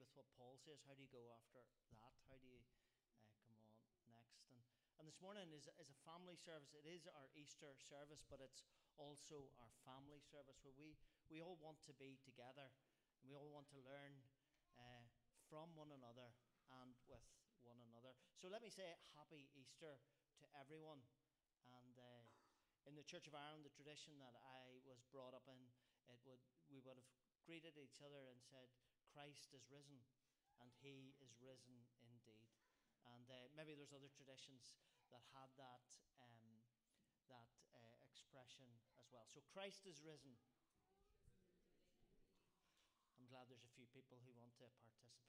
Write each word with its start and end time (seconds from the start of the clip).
with 0.00 0.08
what 0.16 0.24
Paul 0.40 0.56
says. 0.56 0.80
How 0.88 0.96
do 0.96 1.04
you 1.04 1.12
go 1.12 1.28
after 1.36 1.60
that? 1.92 2.16
How 2.32 2.40
do 2.40 2.48
you 2.48 2.64
uh, 3.44 3.60
come 4.00 4.16
on 4.16 4.24
next? 4.24 4.48
And, 4.48 4.56
and 4.96 5.04
this 5.04 5.20
morning 5.20 5.52
is, 5.52 5.68
is 5.76 5.92
a 5.92 5.98
family 6.08 6.40
service. 6.40 6.72
It 6.72 6.88
is 6.88 7.04
our 7.12 7.28
Easter 7.36 7.76
service, 7.76 8.24
but 8.24 8.40
it's 8.40 8.64
also 8.96 9.52
our 9.60 9.72
family 9.84 10.24
service 10.24 10.56
where 10.64 10.74
we, 10.80 10.96
we 11.28 11.44
all 11.44 11.60
want 11.60 11.84
to 11.84 11.92
be 12.00 12.16
together 12.24 12.72
and 13.20 13.28
we 13.28 13.36
all 13.36 13.52
want 13.52 13.68
to 13.76 13.78
learn 13.84 14.24
uh, 14.80 15.04
from 15.52 15.68
one 15.76 15.92
another 15.92 16.32
and 16.80 16.96
with 17.04 17.24
one 17.60 17.80
another. 17.84 18.16
So 18.40 18.48
let 18.48 18.64
me 18.64 18.72
say 18.72 18.88
Happy 19.12 19.52
Easter 19.52 20.00
to 20.40 20.44
everyone. 20.56 21.04
And 21.76 21.94
uh, 22.00 22.24
in 22.88 22.96
the 22.96 23.04
Church 23.04 23.28
of 23.28 23.36
Ireland, 23.36 23.68
the 23.68 23.76
tradition 23.76 24.16
that 24.24 24.32
I 24.40 24.80
was 24.88 25.04
brought 25.12 25.36
up 25.36 25.44
in, 25.44 25.60
it 26.08 26.20
would 26.24 26.40
we 26.72 26.80
would 26.80 26.96
have 26.96 27.10
greeted 27.44 27.74
each 27.76 27.98
other 28.00 28.30
and 28.30 28.38
said, 28.46 28.70
"Christ 29.12 29.52
is 29.52 29.66
risen, 29.68 29.98
and 30.62 30.70
He 30.80 31.14
is 31.20 31.34
risen 31.42 31.74
indeed." 32.02 32.50
And 33.04 33.26
uh, 33.28 33.50
maybe 33.56 33.74
there's 33.74 33.94
other 33.94 34.10
traditions 34.12 34.72
that 35.10 35.22
had 35.34 35.50
that 35.58 35.86
um, 36.22 36.62
that 37.30 37.50
uh, 37.74 37.78
expression 38.06 38.66
as 38.98 39.06
well. 39.10 39.26
So 39.30 39.42
Christ 39.50 39.86
is 39.86 40.02
risen. 40.02 40.34
I'm 43.18 43.26
glad 43.30 43.46
there's 43.50 43.66
a 43.66 43.74
few 43.74 43.86
people 43.94 44.18
who 44.26 44.32
want 44.38 44.54
to 44.58 44.66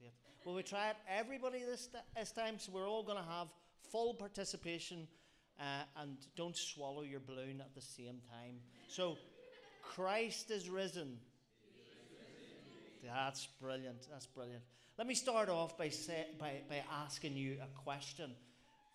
participate. 0.02 0.46
Will 0.46 0.56
we 0.56 0.64
try 0.64 0.90
it? 0.90 0.98
Everybody 1.06 1.62
this, 1.64 1.90
this 2.18 2.32
time, 2.32 2.58
so 2.58 2.72
we're 2.72 2.90
all 2.90 3.04
going 3.04 3.18
to 3.18 3.30
have 3.30 3.48
full 3.92 4.14
participation. 4.14 5.08
Uh, 5.60 5.84
and 6.02 6.18
don't 6.36 6.58
swallow 6.58 7.04
your 7.04 7.20
balloon 7.20 7.62
at 7.62 7.76
the 7.76 7.82
same 7.82 8.20
time. 8.32 8.56
So, 8.88 9.18
Christ 9.84 10.50
is 10.50 10.70
risen. 10.70 11.20
That's 13.04 13.48
brilliant. 13.60 14.08
That's 14.12 14.28
brilliant. 14.28 14.64
Let 14.98 15.08
me 15.08 15.16
start 15.16 15.50
off 15.50 15.78
by, 15.78 15.90
say, 15.90 16.28
by, 16.40 16.62
by 16.70 16.84
asking 17.04 17.36
you 17.36 17.58
a 17.62 17.68
question. 17.84 18.32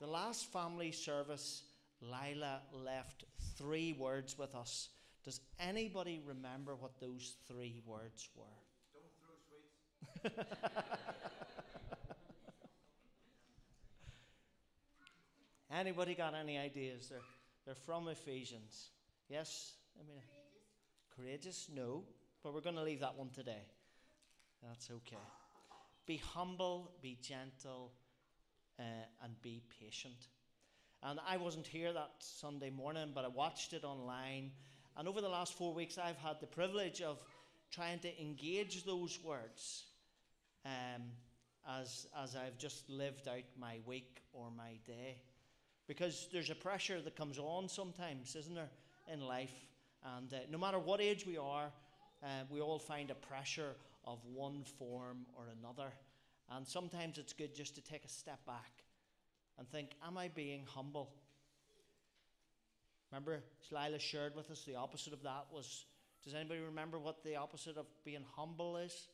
The 0.00 0.06
last 0.06 0.52
family 0.52 0.92
service, 0.92 1.62
Lila 2.00 2.60
left 2.72 3.24
three 3.56 3.92
words 3.92 4.38
with 4.38 4.54
us. 4.54 4.90
Does 5.24 5.40
anybody 5.58 6.20
remember 6.24 6.76
what 6.76 7.00
those 7.00 7.36
three 7.48 7.82
words 7.84 8.28
were? 8.36 8.44
Don't 8.92 9.10
throw 9.18 9.34
sweets. 10.28 10.52
Anybody 15.72 16.14
got 16.14 16.34
any 16.34 16.56
ideas? 16.56 17.08
They're, 17.08 17.18
they're 17.64 17.74
from 17.74 18.06
Ephesians. 18.08 18.90
Yes? 19.28 19.72
I 19.98 20.06
mean, 20.06 20.22
courageous? 21.16 21.68
No. 21.74 22.04
But 22.44 22.54
we're 22.54 22.60
going 22.60 22.76
to 22.76 22.82
leave 22.82 23.00
that 23.00 23.16
one 23.16 23.30
today. 23.30 23.62
That's 24.68 24.90
okay. 24.90 25.16
Be 26.06 26.16
humble, 26.16 26.90
be 27.00 27.18
gentle, 27.22 27.92
uh, 28.78 28.82
and 29.22 29.40
be 29.42 29.62
patient. 29.80 30.28
And 31.02 31.20
I 31.28 31.36
wasn't 31.36 31.66
here 31.66 31.92
that 31.92 32.10
Sunday 32.18 32.70
morning, 32.70 33.12
but 33.14 33.24
I 33.24 33.28
watched 33.28 33.72
it 33.72 33.84
online. 33.84 34.50
And 34.96 35.06
over 35.06 35.20
the 35.20 35.28
last 35.28 35.56
four 35.56 35.72
weeks, 35.72 35.98
I've 35.98 36.16
had 36.18 36.40
the 36.40 36.46
privilege 36.46 37.00
of 37.00 37.18
trying 37.70 38.00
to 38.00 38.20
engage 38.20 38.84
those 38.84 39.18
words 39.22 39.84
um, 40.64 41.02
as, 41.68 42.06
as 42.22 42.34
I've 42.34 42.58
just 42.58 42.88
lived 42.88 43.28
out 43.28 43.44
my 43.58 43.78
week 43.86 44.22
or 44.32 44.50
my 44.56 44.78
day. 44.86 45.16
Because 45.86 46.28
there's 46.32 46.50
a 46.50 46.56
pressure 46.56 47.00
that 47.00 47.14
comes 47.14 47.38
on 47.38 47.68
sometimes, 47.68 48.34
isn't 48.34 48.54
there, 48.54 48.70
in 49.12 49.20
life? 49.20 49.54
And 50.16 50.32
uh, 50.32 50.38
no 50.50 50.58
matter 50.58 50.78
what 50.78 51.00
age 51.00 51.24
we 51.24 51.36
are, 51.36 51.70
uh, 52.22 52.26
we 52.50 52.60
all 52.60 52.78
find 52.78 53.10
a 53.10 53.14
pressure 53.14 53.76
of 54.06 54.18
one 54.24 54.64
form 54.78 55.26
or 55.34 55.48
another. 55.58 55.90
And 56.50 56.66
sometimes 56.66 57.18
it's 57.18 57.32
good 57.32 57.54
just 57.54 57.74
to 57.74 57.80
take 57.80 58.04
a 58.04 58.08
step 58.08 58.44
back 58.46 58.84
and 59.58 59.68
think, 59.68 59.90
Am 60.06 60.16
I 60.16 60.28
being 60.28 60.64
humble? 60.66 61.10
Remember, 63.10 63.42
Lila 63.70 63.98
shared 63.98 64.34
with 64.36 64.50
us 64.50 64.62
the 64.66 64.76
opposite 64.76 65.12
of 65.12 65.22
that 65.22 65.46
was. 65.52 65.86
Does 66.24 66.34
anybody 66.34 66.60
remember 66.60 66.98
what 66.98 67.22
the 67.22 67.36
opposite 67.36 67.76
of 67.76 67.86
being 68.04 68.24
humble 68.36 68.76
is? 68.78 69.08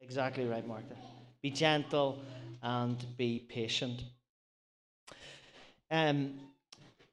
Exactly 0.00 0.44
right, 0.46 0.66
Martha. 0.66 0.96
Be 1.42 1.50
gentle 1.50 2.18
and 2.62 3.04
be 3.16 3.44
patient. 3.48 4.04
Um, 5.90 6.40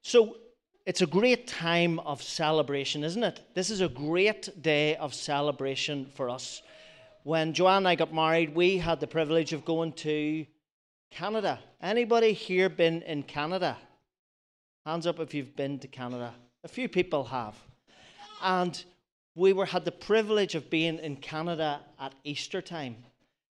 so 0.01 0.37
it's 0.85 1.01
a 1.01 1.07
great 1.07 1.47
time 1.47 1.99
of 1.99 2.23
celebration, 2.23 3.03
isn't 3.03 3.23
it? 3.23 3.41
This 3.53 3.69
is 3.69 3.81
a 3.81 3.89
great 3.89 4.61
day 4.61 4.95
of 4.95 5.13
celebration 5.13 6.05
for 6.15 6.29
us. 6.29 6.61
When 7.23 7.53
Joanne 7.53 7.77
and 7.77 7.87
I 7.87 7.95
got 7.95 8.13
married, 8.13 8.55
we 8.55 8.77
had 8.77 8.99
the 8.99 9.07
privilege 9.07 9.53
of 9.53 9.65
going 9.65 9.93
to 9.93 10.45
Canada. 11.11 11.59
Anybody 11.81 12.33
here 12.33 12.69
been 12.69 13.01
in 13.01 13.23
Canada? 13.23 13.77
Hands 14.85 15.05
up 15.05 15.19
if 15.19 15.33
you've 15.33 15.55
been 15.55 15.79
to 15.79 15.87
Canada. 15.87 16.33
A 16.63 16.67
few 16.67 16.87
people 16.87 17.25
have. 17.25 17.55
And 18.41 18.81
we 19.35 19.53
were 19.53 19.65
had 19.65 19.85
the 19.85 19.91
privilege 19.91 20.55
of 20.55 20.69
being 20.69 20.97
in 20.99 21.17
Canada 21.17 21.81
at 21.99 22.15
Easter 22.23 22.61
time. 22.61 22.95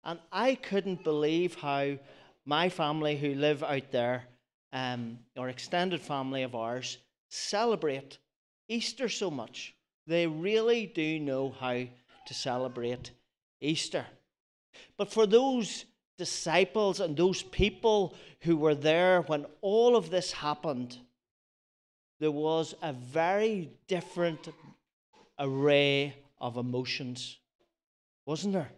And 0.09 0.18
I 0.31 0.56
couldn't 0.56 1.03
believe 1.03 1.53
how 1.53 2.00
my 2.44 2.70
family 2.70 3.16
who 3.16 3.36
live 3.36 3.62
out 3.62 3.92
there, 3.92 4.24
um, 4.74 5.20
or 5.38 5.50
extended 5.50 6.02
family 6.02 6.42
of 6.42 6.56
ours, 6.56 6.97
celebrate 7.30 8.18
Easter 8.68 9.08
so 9.08 9.30
much. 9.30 9.75
They 10.08 10.25
really 10.25 10.88
do 10.88 11.20
know 11.20 11.52
how 11.52 11.86
to 12.25 12.34
celebrate 12.34 13.12
Easter. 13.62 14.03
But 14.97 15.14
for 15.14 15.28
those 15.28 15.86
disciples 16.18 17.00
and 17.02 17.16
those 17.16 17.44
people 17.44 18.16
who 18.40 18.58
were 18.58 18.74
there 18.74 19.22
when 19.22 19.46
all 19.62 19.96
of 19.96 20.09
this 20.09 20.31
happened, 20.31 20.97
there 22.20 22.31
was 22.31 22.74
a 22.81 22.94
very 22.94 23.70
different 23.88 24.50
array 25.38 26.16
of 26.41 26.58
emotions, 26.58 27.38
wasn't 28.26 28.53
there? 28.53 28.72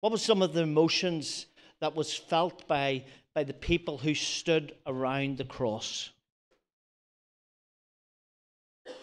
What 0.00 0.12
was 0.12 0.22
some 0.22 0.42
of 0.42 0.52
the 0.52 0.62
emotions 0.62 1.46
that 1.80 1.94
was 1.94 2.14
felt 2.14 2.66
by, 2.66 3.04
by 3.34 3.44
the 3.44 3.52
people 3.52 3.98
who 3.98 4.14
stood 4.14 4.74
around 4.86 5.38
the 5.38 5.44
cross? 5.44 6.10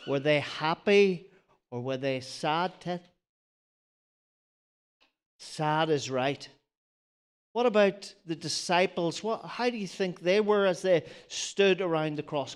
Were 0.08 0.20
they 0.20 0.40
happy 0.40 1.30
or 1.70 1.82
were 1.82 1.98
they 1.98 2.22
sad? 2.22 2.72
Sad 5.38 5.90
is 5.90 6.10
right. 6.10 6.48
What 7.54 7.66
about 7.66 8.14
the 8.26 8.36
disciples? 8.36 9.24
What, 9.24 9.44
how 9.44 9.70
do 9.70 9.78
you 9.78 9.88
think 9.88 10.22
they 10.22 10.42
were 10.42 10.66
as 10.66 10.82
they 10.82 11.04
stood 11.28 11.82
around 11.82 12.16
the 12.16 12.24
cross? 12.24 12.56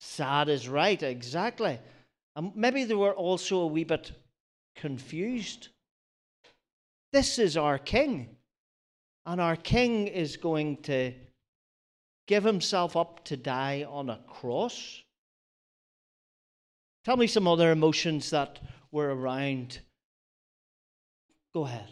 Sad 0.00 0.48
is 0.48 0.68
right, 0.68 1.02
exactly. 1.02 1.78
And 2.36 2.54
maybe 2.54 2.84
they 2.84 2.94
were 2.94 3.14
also 3.14 3.60
a 3.60 3.66
wee 3.66 3.84
bit 3.84 4.12
confused. 4.76 5.68
This 7.14 7.38
is 7.38 7.56
our 7.56 7.78
king. 7.78 8.28
And 9.24 9.40
our 9.40 9.54
king 9.54 10.08
is 10.08 10.36
going 10.36 10.78
to 10.78 11.12
give 12.26 12.42
himself 12.42 12.96
up 12.96 13.24
to 13.26 13.36
die 13.36 13.86
on 13.88 14.10
a 14.10 14.18
cross. 14.26 15.00
Tell 17.04 17.16
me 17.16 17.28
some 17.28 17.46
other 17.46 17.70
emotions 17.70 18.30
that 18.30 18.58
were 18.90 19.14
around. 19.14 19.78
Go 21.52 21.66
ahead. 21.66 21.86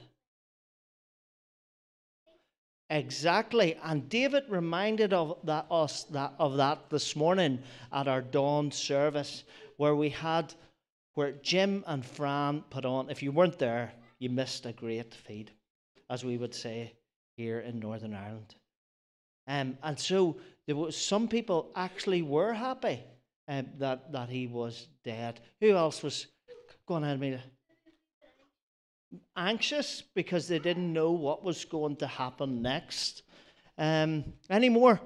Exactly. 2.91 3.79
And 3.85 4.09
David 4.09 4.43
reminded 4.49 5.13
of 5.13 5.39
that, 5.45 5.67
us 5.71 6.03
that, 6.11 6.33
of 6.41 6.57
that 6.57 6.91
this 6.91 7.15
morning 7.15 7.61
at 7.93 8.09
our 8.09 8.23
dawn 8.23 8.73
service 8.73 9.45
where 9.77 9.95
we 9.95 10.09
had, 10.09 10.53
where 11.15 11.31
Jim 11.31 11.85
and 11.87 12.05
Fran 12.05 12.65
put 12.71 12.85
on, 12.85 13.09
if 13.09 13.23
you 13.23 13.31
weren't 13.31 13.61
there, 13.61 13.93
you 14.23 14.31
missed 14.31 14.67
a 14.67 14.73
great 14.73 15.13
feed, 15.13 15.51
as 16.09 16.25
we 16.25 16.37
would 16.37 16.55
say 16.55 16.93
here 17.37 17.59
in 17.59 17.81
Northern 17.81 18.15
Ireland. 18.15 18.55
Um, 19.49 19.77
and 19.83 19.99
so 19.99 20.37
there 20.67 20.77
was 20.77 20.97
some 20.97 21.27
people 21.27 21.73
actually 21.75 22.23
were 22.23 22.53
happy 22.53 23.03
um, 23.49 23.67
that 23.79 24.13
that 24.13 24.29
he 24.29 24.47
was 24.47 24.87
dead. 25.05 25.41
Who 25.61 25.75
else 25.75 26.05
was 26.05 26.29
going 26.87 27.03
ahead, 27.03 27.17
Amelia? 27.17 27.43
Anxious 29.37 30.05
because 30.15 30.47
they 30.47 30.61
didn't 30.61 30.93
know 30.93 31.11
what 31.11 31.43
was 31.43 31.65
going 31.65 31.97
to 31.97 32.07
happen 32.07 32.63
next. 32.63 33.25
Um, 33.77 34.25
any 34.49 34.69
more? 34.69 35.01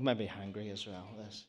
Maybe 0.00 0.26
hungry 0.26 0.70
as 0.70 0.86
well. 0.86 1.06
Yes. 1.22 1.44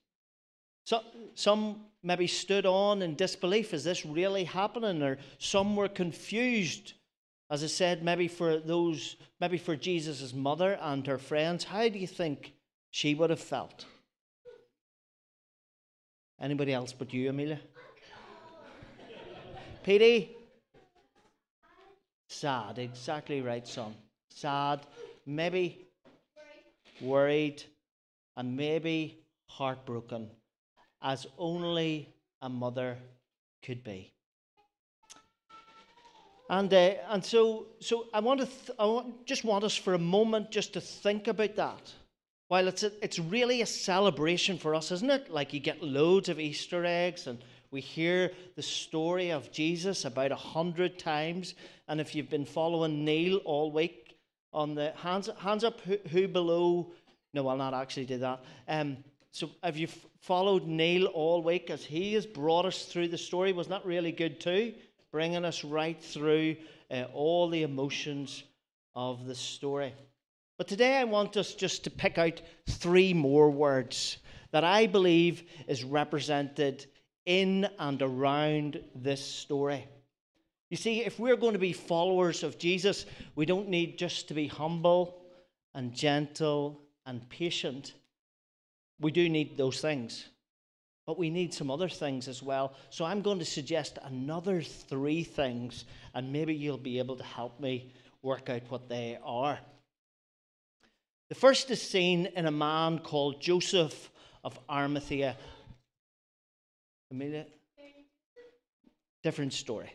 So, 0.86 1.02
some 1.34 1.82
maybe 2.04 2.28
stood 2.28 2.66
on 2.66 3.02
in 3.02 3.16
disbelief. 3.16 3.74
Is 3.74 3.84
this 3.84 4.06
really 4.06 4.44
happening? 4.44 5.02
Or 5.02 5.18
some 5.40 5.76
were 5.76 5.90
confused. 5.90 6.94
As 7.50 7.64
I 7.64 7.68
said, 7.68 8.04
maybe 8.04 8.28
for 8.28 8.58
those, 8.58 9.18
maybe 9.40 9.58
for 9.58 9.76
Jesus' 9.76 10.34
mother 10.34 10.78
and 10.82 11.06
her 11.08 11.18
friends, 11.18 11.64
how 11.64 11.90
do 11.90 12.00
you 12.00 12.08
think 12.08 12.54
she 12.92 13.14
would 13.14 13.30
have 13.30 13.40
felt? 13.40 13.86
Anybody 16.40 16.74
else 16.74 16.94
but 16.94 17.14
you, 17.14 17.30
Amelia? 17.30 17.60
Petey? 19.84 20.36
Sad, 22.28 22.80
exactly 22.80 23.42
right, 23.42 23.68
son. 23.68 23.96
Sad, 24.30 24.82
maybe 25.26 25.88
worried, 27.02 27.64
and 28.36 28.58
maybe 28.58 29.20
heartbroken, 29.48 30.30
as 31.01 31.27
only 31.38 32.09
a 32.42 32.50
mother 32.50 32.97
could 33.63 33.83
be. 33.83 34.12
And, 36.50 36.71
uh, 36.71 36.94
and 37.09 37.25
so, 37.25 37.68
so 37.80 38.06
I, 38.13 38.19
want 38.19 38.42
to 38.42 38.45
th- 38.45 38.77
I 38.77 38.86
want, 38.86 39.25
just 39.25 39.44
want 39.44 39.63
us 39.63 39.75
for 39.75 39.95
a 39.95 40.00
moment 40.00 40.51
just 40.51 40.74
to 40.74 40.81
think 40.81 41.27
about 41.27 41.56
that. 41.56 41.92
While 42.47 42.68
it's, 42.68 42.83
a, 42.83 42.92
it's 43.03 43.18
really 43.18 43.63
a 43.63 43.65
celebration 43.65 44.59
for 44.59 44.75
us, 44.75 44.92
isn't 44.92 45.09
it? 45.09 45.31
Like 45.31 45.53
you 45.53 45.59
get 45.59 45.81
loads 45.81 46.30
of 46.30 46.39
Easter 46.39 46.86
eggs 46.86 47.25
and 47.25 47.39
we 47.71 47.81
hear 47.81 48.31
the 48.56 48.62
story 48.62 49.31
of 49.31 49.51
Jesus 49.51 50.06
about 50.06 50.31
a 50.31 50.36
hundred 50.36 51.00
times. 51.00 51.56
And 51.88 52.00
if 52.00 52.13
you've 52.13 52.30
been 52.30 52.45
following 52.45 53.03
Neil 53.03 53.38
all 53.38 53.71
week 53.71 54.15
on 54.53 54.75
the 54.75 54.91
hands, 54.91 55.30
hands 55.39 55.63
up, 55.63 55.81
who, 55.81 55.98
who 56.12 56.27
below? 56.27 56.91
No, 57.33 57.48
I'll 57.48 57.57
not 57.57 57.74
actually 57.74 58.06
do 58.06 58.19
that. 58.19 58.44
Um, 58.68 58.98
so 59.36 59.50
have 59.62 59.76
you 59.76 59.88
followed 60.22 60.66
Neil 60.66 61.08
all 61.08 61.44
week 61.44 61.70
as 61.70 61.84
he 61.84 62.14
has 62.14 62.26
brought 62.26 62.66
us 62.66 62.86
through 62.86 63.10
the 63.10 63.18
story? 63.18 63.52
Was 63.52 63.68
that 63.68 63.86
really 63.86 64.14
good 64.14 64.40
too? 64.40 64.74
Bringing 65.12 65.44
us 65.44 65.66
right 65.66 66.02
through 66.02 66.56
uh, 66.90 67.04
all 67.14 67.50
the 67.50 67.64
emotions 67.64 68.46
of 68.96 69.26
the 69.26 69.36
story. 69.36 69.94
But 70.58 70.70
today 70.70 70.96
I 70.96 71.04
want 71.04 71.36
us 71.36 71.54
just 71.54 71.84
to 71.84 71.90
pick 71.90 72.18
out 72.18 72.42
three 72.66 73.14
more 73.14 73.52
words 73.52 74.20
that 74.52 74.64
I 74.64 74.88
believe 74.88 75.44
is 75.68 75.84
represented 75.84 76.86
in 77.26 77.68
and 77.78 78.02
around 78.02 78.82
this 78.96 79.20
story. 79.22 79.86
You 80.70 80.78
see, 80.78 81.04
if 81.04 81.20
we're 81.20 81.36
going 81.36 81.54
to 81.54 81.60
be 81.60 81.74
followers 81.74 82.42
of 82.42 82.58
Jesus, 82.58 83.06
we 83.36 83.46
don't 83.46 83.68
need 83.68 83.98
just 83.98 84.30
to 84.30 84.34
be 84.34 84.48
humble 84.48 85.22
and 85.74 85.94
gentle 85.94 86.80
and 87.06 87.28
patient. 87.28 87.96
We 89.00 89.12
do 89.12 89.27
need 89.30 89.57
those 89.57 89.81
things, 89.81 90.25
but 91.06 91.18
we 91.18 91.30
need 91.30 91.53
some 91.53 91.69
other 91.69 91.89
things 91.89 92.27
as 92.27 92.42
well. 92.42 92.74
So 92.89 93.06
I'm 93.06 93.21
going 93.21 93.39
to 93.39 93.45
suggest 93.45 94.00
another 94.03 94.62
three 94.62 95.24
things, 95.24 95.86
and 96.13 96.31
maybe 96.31 96.56
you'll 96.56 96.77
be 96.77 97.00
able 97.00 97.18
to 97.18 97.24
help 97.24 97.59
me 97.59 97.94
work 98.21 98.50
out 98.50 98.63
what 98.69 98.88
they 98.88 99.18
are. 99.24 99.59
The 101.30 101.36
first 101.36 101.71
is 101.71 101.81
seen 101.81 102.27
in 102.36 102.45
a 102.45 102.51
man 102.51 103.00
called 103.00 103.42
Joseph 103.42 104.12
of 104.44 104.57
Arimathea. 104.69 105.36
Amelia? 107.12 107.45
Different 109.24 109.53
story. 109.53 109.91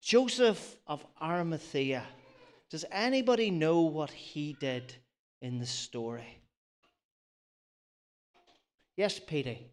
Joseph 0.00 0.76
of 0.86 1.04
Arimathea. 1.20 2.04
Does 2.70 2.84
anybody 2.90 3.50
know 3.50 3.80
what 3.80 4.10
he 4.10 4.56
did 4.60 4.94
in 5.42 5.58
the 5.58 5.66
story? 5.66 6.37
Yes, 8.98 9.20
Petey. 9.20 9.70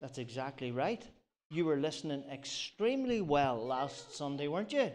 That's 0.00 0.16
exactly 0.16 0.72
right. 0.72 1.06
You 1.50 1.66
were 1.66 1.76
listening 1.76 2.24
extremely 2.32 3.20
well 3.20 3.62
last 3.62 4.16
Sunday, 4.16 4.48
weren't 4.48 4.72
you? 4.72 4.90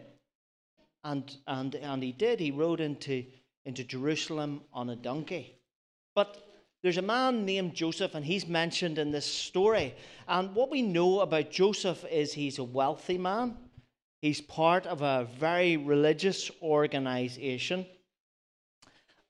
And, 1.04 1.38
and, 1.46 1.76
and 1.76 2.02
he 2.02 2.14
did. 2.14 2.40
He 2.40 2.50
rode 2.50 2.80
into, 2.80 3.24
into 3.64 3.84
Jerusalem 3.84 4.62
on 4.74 4.90
a 4.90 4.96
donkey. 4.96 5.60
But 6.16 6.44
there's 6.82 6.98
a 6.98 7.04
man 7.04 7.46
named 7.46 7.76
Joseph, 7.76 8.16
and 8.16 8.26
he's 8.26 8.48
mentioned 8.48 8.98
in 8.98 9.12
this 9.12 9.32
story. 9.32 9.94
And 10.28 10.56
what 10.56 10.72
we 10.72 10.82
know 10.82 11.20
about 11.20 11.52
Joseph 11.52 12.06
is 12.06 12.34
he's 12.34 12.58
a 12.58 12.64
wealthy 12.64 13.20
man, 13.20 13.56
he's 14.26 14.42
part 14.42 14.86
of 14.86 15.02
a 15.02 15.28
very 15.38 15.78
religious 15.78 16.52
organization. 16.62 17.86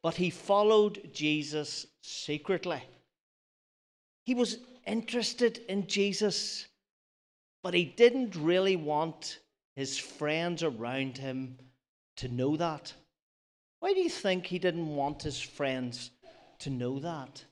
But 0.02 0.16
he 0.16 0.30
followed 0.30 1.10
Jesus 1.14 1.88
secretly. 2.02 2.84
He 4.24 4.34
was 4.34 4.60
interested 4.86 5.60
in 5.70 5.88
Jesus 5.88 6.68
but 7.66 7.74
he 7.74 7.84
didn't 7.84 8.36
really 8.36 8.76
want 8.76 9.40
his 9.76 9.98
friends 9.98 10.62
around 10.62 11.18
him 11.18 11.58
to 12.16 12.28
know 12.28 12.56
that. 12.56 12.94
Why 13.80 13.92
do 13.92 14.02
you 14.02 14.10
think 14.10 14.46
he 14.46 14.60
didn't 14.60 14.96
want 14.96 15.24
his 15.24 15.42
friends 15.42 16.12
to 16.60 16.70
know 16.70 17.00
that? 17.00 17.44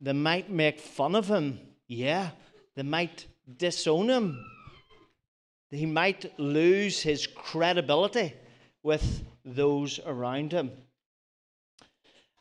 They 0.00 0.12
might 0.12 0.50
make 0.50 0.80
fun 0.80 1.14
of 1.14 1.28
him, 1.28 1.60
yeah. 1.86 2.30
They 2.78 2.84
might 2.84 3.26
disown 3.56 4.08
him. 4.08 4.44
He 5.72 5.84
might 5.84 6.32
lose 6.38 7.02
his 7.02 7.26
credibility 7.26 8.34
with 8.84 9.24
those 9.44 9.98
around 10.06 10.52
him. 10.52 10.70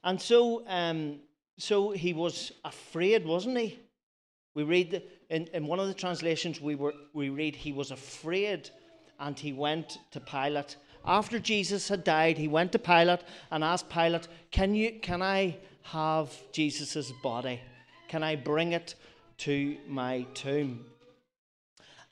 And 0.03 0.21
so, 0.21 0.63
um, 0.67 1.21
so 1.57 1.89
he 1.89 2.13
was 2.13 2.51
afraid, 2.63 3.25
wasn't 3.25 3.57
he? 3.57 3.79
We 4.53 4.61
read 4.61 5.01
in, 5.31 5.47
in 5.55 5.65
one 5.65 5.79
of 5.79 5.87
the 5.87 5.95
translations, 5.95 6.61
we, 6.61 6.75
were, 6.75 6.93
we 7.13 7.29
read, 7.29 7.55
he 7.55 7.71
was 7.71 7.89
afraid 7.89 8.69
and 9.19 9.39
he 9.39 9.53
went 9.53 9.97
to 10.11 10.19
Pilate. 10.19 10.75
After 11.03 11.39
Jesus 11.39 11.89
had 11.89 12.03
died, 12.03 12.37
he 12.37 12.47
went 12.47 12.71
to 12.73 12.79
Pilate 12.79 13.21
and 13.49 13.63
asked 13.63 13.89
Pilate, 13.89 14.27
Can, 14.51 14.75
you, 14.75 14.99
can 15.01 15.23
I 15.23 15.57
have 15.81 16.31
Jesus' 16.51 17.11
body? 17.23 17.59
Can 18.07 18.21
I 18.21 18.35
bring 18.35 18.73
it 18.73 18.93
to 19.39 19.77
my 19.87 20.25
tomb? 20.33 20.85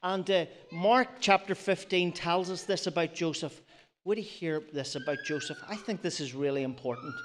And 0.04 0.30
uh, 0.30 0.45
Mark 0.72 1.07
chapter 1.19 1.56
15 1.56 2.12
tells 2.12 2.51
us 2.51 2.63
this 2.63 2.86
about 2.86 3.16
Joseph. 3.16 3.62
Would 4.04 4.19
you 4.19 4.24
hear 4.24 4.62
this 4.72 4.95
about 4.95 5.18
Joseph? 5.25 5.57
I 5.68 5.75
think 5.75 6.01
this 6.01 6.19
is 6.19 6.36
really 6.36 6.62
important. 6.62 7.15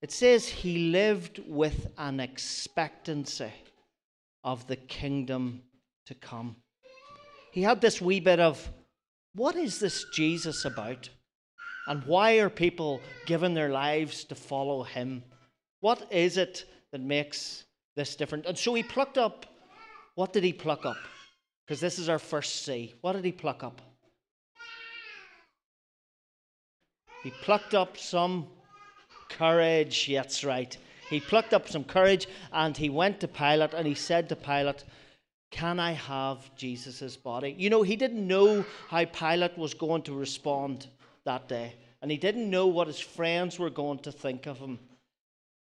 It 0.00 0.10
says 0.10 0.48
he 0.48 0.90
lived 0.90 1.40
with 1.46 1.88
an 1.98 2.20
expectancy 2.20 3.52
of 4.42 4.66
the 4.66 4.76
kingdom 4.76 5.62
to 6.06 6.14
come. 6.14 6.56
He 7.52 7.60
had 7.60 7.82
this 7.82 8.00
wee 8.00 8.20
bit 8.20 8.40
of, 8.40 8.70
what 9.34 9.54
is 9.56 9.78
this 9.78 10.06
Jesus 10.14 10.64
about? 10.64 11.10
And 11.86 12.04
why 12.04 12.38
are 12.38 12.48
people 12.48 13.02
giving 13.26 13.52
their 13.52 13.68
lives 13.68 14.24
to 14.24 14.34
follow 14.34 14.82
him? 14.82 15.22
What 15.80 16.10
is 16.10 16.38
it 16.38 16.64
that 16.92 17.02
makes 17.02 17.65
this 17.96 18.14
different? 18.14 18.46
And 18.46 18.56
so 18.56 18.74
he 18.74 18.82
plucked 18.82 19.18
up, 19.18 19.46
what 20.14 20.32
did 20.32 20.44
he 20.44 20.52
pluck 20.52 20.86
up? 20.86 20.98
Because 21.66 21.80
this 21.80 21.98
is 21.98 22.08
our 22.08 22.20
first 22.20 22.64
C. 22.64 22.94
What 23.00 23.14
did 23.14 23.24
he 23.24 23.32
pluck 23.32 23.64
up? 23.64 23.82
He 27.24 27.30
plucked 27.42 27.74
up 27.74 27.98
some 27.98 28.46
courage. 29.28 30.08
That's 30.08 30.44
right. 30.44 30.76
He 31.10 31.20
plucked 31.20 31.54
up 31.54 31.68
some 31.68 31.84
courage 31.84 32.28
and 32.52 32.76
he 32.76 32.88
went 32.88 33.20
to 33.20 33.28
Pilate 33.28 33.74
and 33.74 33.86
he 33.86 33.94
said 33.94 34.28
to 34.28 34.36
Pilate, 34.36 34.84
Can 35.50 35.80
I 35.80 35.92
have 35.92 36.54
Jesus' 36.56 37.16
body? 37.16 37.54
You 37.58 37.70
know, 37.70 37.82
he 37.82 37.96
didn't 37.96 38.26
know 38.26 38.64
how 38.88 39.04
Pilate 39.06 39.58
was 39.58 39.74
going 39.74 40.02
to 40.02 40.14
respond 40.14 40.86
that 41.24 41.48
day. 41.48 41.74
And 42.02 42.10
he 42.10 42.16
didn't 42.16 42.48
know 42.48 42.66
what 42.66 42.86
his 42.86 43.00
friends 43.00 43.58
were 43.58 43.70
going 43.70 43.98
to 44.00 44.12
think 44.12 44.46
of 44.46 44.58
him. 44.58 44.78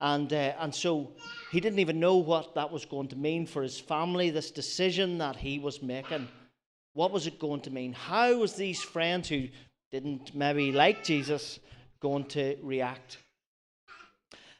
And, 0.01 0.34
uh, 0.34 0.53
and 0.60 0.74
so 0.74 1.12
he 1.51 1.60
didn't 1.60 1.79
even 1.79 2.00
know 2.00 2.17
what 2.17 2.55
that 2.55 2.72
was 2.72 2.86
going 2.86 3.08
to 3.10 3.15
mean 3.15 3.46
for 3.46 3.62
his 3.62 3.79
family, 3.79 4.31
this 4.31 4.50
decision 4.50 5.20
that 5.20 5.36
he 5.36 5.60
was 5.60 5.84
making. 5.84 6.27
What 6.93 7.12
was 7.12 7.27
it 7.27 7.39
going 7.39 7.62
to 7.62 7.70
mean? 7.70 7.93
How 7.93 8.36
was 8.36 8.55
these 8.55 8.81
friends 8.81 9.29
who 9.29 9.48
didn't 9.91 10.34
maybe 10.34 10.72
like 10.72 11.03
Jesus 11.03 11.60
going 12.01 12.25
to 12.29 12.58
react? 12.63 13.20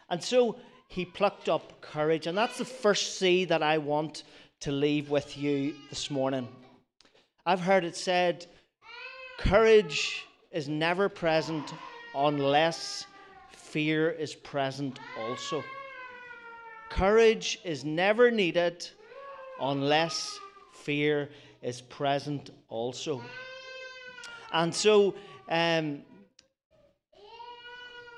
And 0.10 0.24
so 0.24 0.58
he 0.88 1.06
plucked 1.06 1.50
up 1.50 1.82
courage. 1.82 2.28
And 2.28 2.38
that's 2.38 2.60
the 2.60 2.66
first 2.66 3.18
C 3.18 3.46
that 3.46 3.64
I 3.64 3.80
want 3.80 4.24
to 4.60 4.72
leave 4.72 5.10
with 5.10 5.38
you 5.38 5.74
this 5.90 6.12
morning. 6.12 6.48
I've 7.48 7.62
heard 7.62 7.84
it 7.84 7.96
said, 7.96 8.46
courage 9.40 10.24
is 10.52 10.70
never 10.70 11.10
present 11.10 11.74
unless 12.14 13.08
fear 13.72 14.10
is 14.10 14.36
present 14.36 15.00
also. 15.18 15.64
Courage 16.90 17.58
is 17.64 17.86
never 17.86 18.30
needed 18.30 18.86
unless 19.62 20.38
fear 20.74 21.30
is 21.62 21.80
present 21.80 22.50
also. 22.68 23.22
And 24.52 24.76
so, 24.76 25.16
um, 25.50 26.02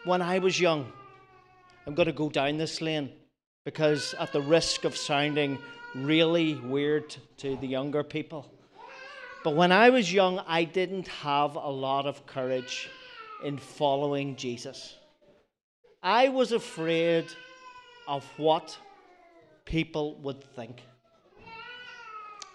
when 0.05 0.23
I 0.23 0.39
was 0.39 0.59
young, 0.59 0.91
I'm 1.85 1.93
going 1.93 2.07
to 2.07 2.13
go 2.13 2.29
down 2.29 2.57
this 2.57 2.81
lane 2.81 3.11
because, 3.63 4.15
at 4.19 4.33
the 4.33 4.41
risk 4.41 4.85
of 4.85 4.97
sounding 4.97 5.59
really 5.93 6.55
weird 6.55 7.15
to 7.37 7.55
the 7.57 7.67
younger 7.67 8.03
people, 8.03 8.51
but 9.43 9.55
when 9.55 9.71
I 9.71 9.91
was 9.91 10.11
young, 10.11 10.41
I 10.47 10.63
didn't 10.63 11.07
have 11.09 11.55
a 11.55 11.69
lot 11.69 12.07
of 12.07 12.25
courage 12.25 12.89
in 13.43 13.57
following 13.59 14.35
Jesus. 14.35 14.95
I 16.03 16.27
was 16.27 16.51
afraid 16.51 17.27
of 18.09 18.25
what 18.35 18.77
people 19.63 20.15
would 20.15 20.43
think. 20.43 20.83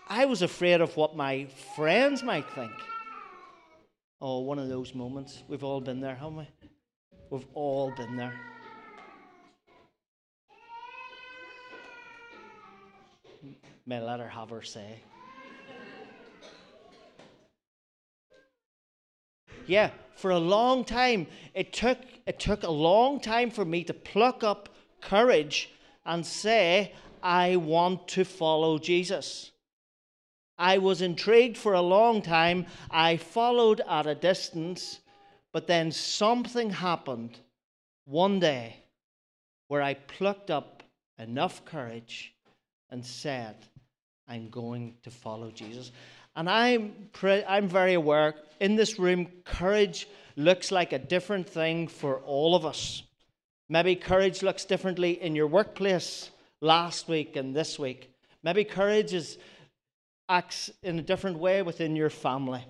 I 0.06 0.26
was 0.26 0.42
afraid 0.42 0.82
of 0.82 0.94
what 0.98 1.16
my 1.16 1.46
friends 1.74 2.22
might 2.22 2.48
think. 2.50 2.72
Oh, 4.20 4.40
one 4.40 4.58
of 4.58 4.68
those 4.68 4.94
moments. 4.94 5.42
We've 5.48 5.64
all 5.64 5.80
been 5.80 6.00
there, 6.00 6.14
haven't 6.14 6.36
we? 6.36 6.48
We've 7.30 7.46
all 7.54 7.90
been 7.96 8.16
there. 8.16 8.34
May 13.86 14.00
let 14.00 14.20
her 14.20 14.28
have 14.28 14.50
her 14.50 14.60
say. 14.60 15.00
Yeah, 19.68 19.90
for 20.16 20.32
a 20.32 20.38
long 20.38 20.84
time, 20.84 21.26
it 21.54 21.72
took, 21.72 21.98
it 22.26 22.40
took 22.40 22.64
a 22.64 22.70
long 22.70 23.20
time 23.20 23.50
for 23.50 23.64
me 23.64 23.84
to 23.84 23.94
pluck 23.94 24.42
up 24.42 24.70
courage 25.00 25.70
and 26.04 26.24
say, 26.24 26.92
I 27.22 27.56
want 27.56 28.08
to 28.08 28.24
follow 28.24 28.78
Jesus. 28.78 29.52
I 30.58 30.78
was 30.78 31.02
intrigued 31.02 31.56
for 31.56 31.74
a 31.74 31.80
long 31.80 32.22
time. 32.22 32.66
I 32.90 33.16
followed 33.16 33.80
at 33.88 34.06
a 34.06 34.14
distance, 34.14 35.00
but 35.52 35.66
then 35.66 35.92
something 35.92 36.70
happened 36.70 37.38
one 38.06 38.40
day 38.40 38.76
where 39.68 39.82
I 39.82 39.94
plucked 39.94 40.50
up 40.50 40.82
enough 41.18 41.64
courage 41.64 42.32
and 42.90 43.04
said, 43.04 43.56
I'm 44.26 44.48
going 44.48 44.94
to 45.02 45.10
follow 45.10 45.50
Jesus. 45.50 45.92
And 46.38 46.48
I'm, 46.48 47.08
pre- 47.12 47.44
I'm 47.44 47.66
very 47.66 47.94
aware 47.94 48.36
in 48.60 48.76
this 48.76 48.96
room, 48.96 49.26
courage 49.44 50.06
looks 50.36 50.70
like 50.70 50.92
a 50.92 50.98
different 51.00 51.48
thing 51.48 51.88
for 51.88 52.20
all 52.20 52.54
of 52.54 52.64
us. 52.64 53.02
Maybe 53.68 53.96
courage 53.96 54.44
looks 54.44 54.64
differently 54.64 55.20
in 55.20 55.34
your 55.34 55.48
workplace 55.48 56.30
last 56.60 57.08
week 57.08 57.34
and 57.34 57.56
this 57.56 57.76
week. 57.76 58.14
Maybe 58.44 58.62
courage 58.62 59.14
is 59.14 59.36
acts 60.28 60.70
in 60.84 61.00
a 61.00 61.02
different 61.02 61.40
way 61.40 61.62
within 61.62 61.96
your 61.96 62.08
family. 62.08 62.64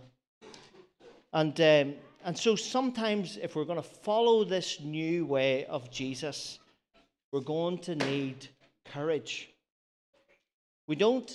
And, 1.35 1.61
um, 1.61 1.95
and 2.25 2.39
so 2.39 2.57
sometimes, 2.57 3.37
if 3.37 3.55
we're 3.55 3.67
going 3.67 3.83
to 3.83 3.83
follow 3.83 4.45
this 4.45 4.81
new 4.81 5.27
way 5.27 5.67
of 5.67 5.91
Jesus, 5.91 6.59
we're 7.33 7.41
going 7.41 7.77
to 7.81 7.97
need 7.97 8.49
courage. 8.87 9.51
We 10.87 10.97
don't 10.97 11.31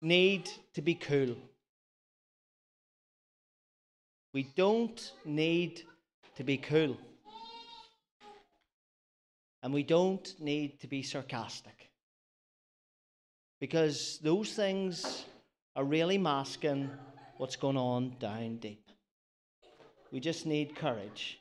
need 0.00 0.48
to 0.72 0.80
be 0.80 0.94
cool. 0.94 1.36
We 4.32 4.44
don't 4.54 5.12
need 5.24 5.82
to 6.36 6.44
be 6.44 6.56
cool. 6.56 6.96
And 9.62 9.74
we 9.74 9.82
don't 9.82 10.34
need 10.40 10.80
to 10.80 10.86
be 10.86 11.02
sarcastic. 11.02 11.90
Because 13.60 14.18
those 14.22 14.52
things 14.52 15.24
are 15.76 15.84
really 15.84 16.16
masking 16.16 16.90
what's 17.36 17.56
going 17.56 17.76
on 17.76 18.16
down 18.18 18.56
deep. 18.56 18.90
We 20.12 20.20
just 20.20 20.46
need 20.46 20.76
courage 20.76 21.40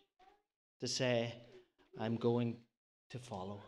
to 0.82 0.88
say, 0.88 1.34
I'm 2.00 2.18
going 2.18 2.58
to 3.12 3.20
follow. 3.20 3.62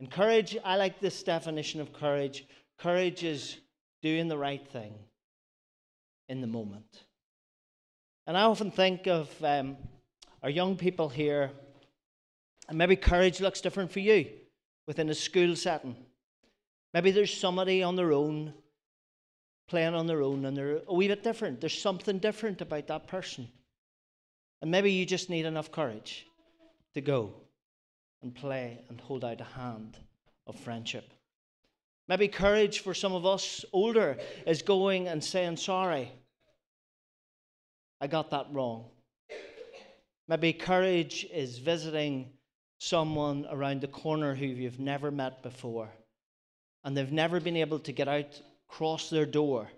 And 0.00 0.10
courage, 0.10 0.56
I 0.64 0.76
like 0.76 1.00
this 1.00 1.22
definition 1.22 1.80
of 1.80 1.92
courage. 1.92 2.46
Courage 2.78 3.24
is 3.24 3.56
doing 4.02 4.28
the 4.28 4.38
right 4.38 4.66
thing 4.68 4.94
in 6.28 6.40
the 6.40 6.46
moment. 6.46 7.05
And 8.26 8.36
I 8.36 8.42
often 8.42 8.70
think 8.70 9.06
of 9.06 9.30
um, 9.44 9.76
our 10.42 10.50
young 10.50 10.76
people 10.76 11.08
here, 11.08 11.50
and 12.68 12.76
maybe 12.76 12.96
courage 12.96 13.40
looks 13.40 13.60
different 13.60 13.92
for 13.92 14.00
you 14.00 14.28
within 14.86 15.08
a 15.08 15.14
school 15.14 15.54
setting. 15.54 15.96
Maybe 16.92 17.10
there's 17.10 17.36
somebody 17.36 17.82
on 17.82 17.96
their 17.96 18.12
own 18.12 18.52
playing 19.68 19.94
on 19.94 20.06
their 20.06 20.22
own 20.22 20.44
and 20.44 20.56
they're 20.56 20.80
a 20.86 20.94
wee 20.94 21.08
bit 21.08 21.22
different. 21.22 21.60
There's 21.60 21.80
something 21.80 22.18
different 22.18 22.60
about 22.60 22.86
that 22.86 23.06
person. 23.08 23.48
And 24.62 24.70
maybe 24.70 24.92
you 24.92 25.04
just 25.04 25.28
need 25.28 25.44
enough 25.44 25.70
courage 25.72 26.26
to 26.94 27.00
go 27.00 27.34
and 28.22 28.34
play 28.34 28.80
and 28.88 29.00
hold 29.00 29.24
out 29.24 29.40
a 29.40 29.44
hand 29.44 29.98
of 30.46 30.58
friendship. 30.58 31.12
Maybe 32.08 32.28
courage 32.28 32.80
for 32.80 32.94
some 32.94 33.12
of 33.12 33.26
us 33.26 33.64
older 33.72 34.16
is 34.46 34.62
going 34.62 35.08
and 35.08 35.22
saying, 35.22 35.56
Sorry, 35.56 36.12
I 38.00 38.06
got 38.06 38.30
that 38.30 38.46
wrong. 38.52 38.86
Maybe 40.28 40.52
courage 40.52 41.26
is 41.32 41.58
visiting 41.58 42.30
someone 42.78 43.46
around 43.50 43.80
the 43.80 43.88
corner 43.88 44.34
who 44.34 44.46
you've 44.46 44.80
never 44.80 45.10
met 45.10 45.42
before 45.42 45.90
and 46.86 46.96
they've 46.96 47.12
never 47.12 47.40
been 47.40 47.56
able 47.56 47.80
to 47.80 47.92
get 47.92 48.06
out 48.06 48.40
cross 48.68 49.10
their 49.10 49.26
door 49.26 49.68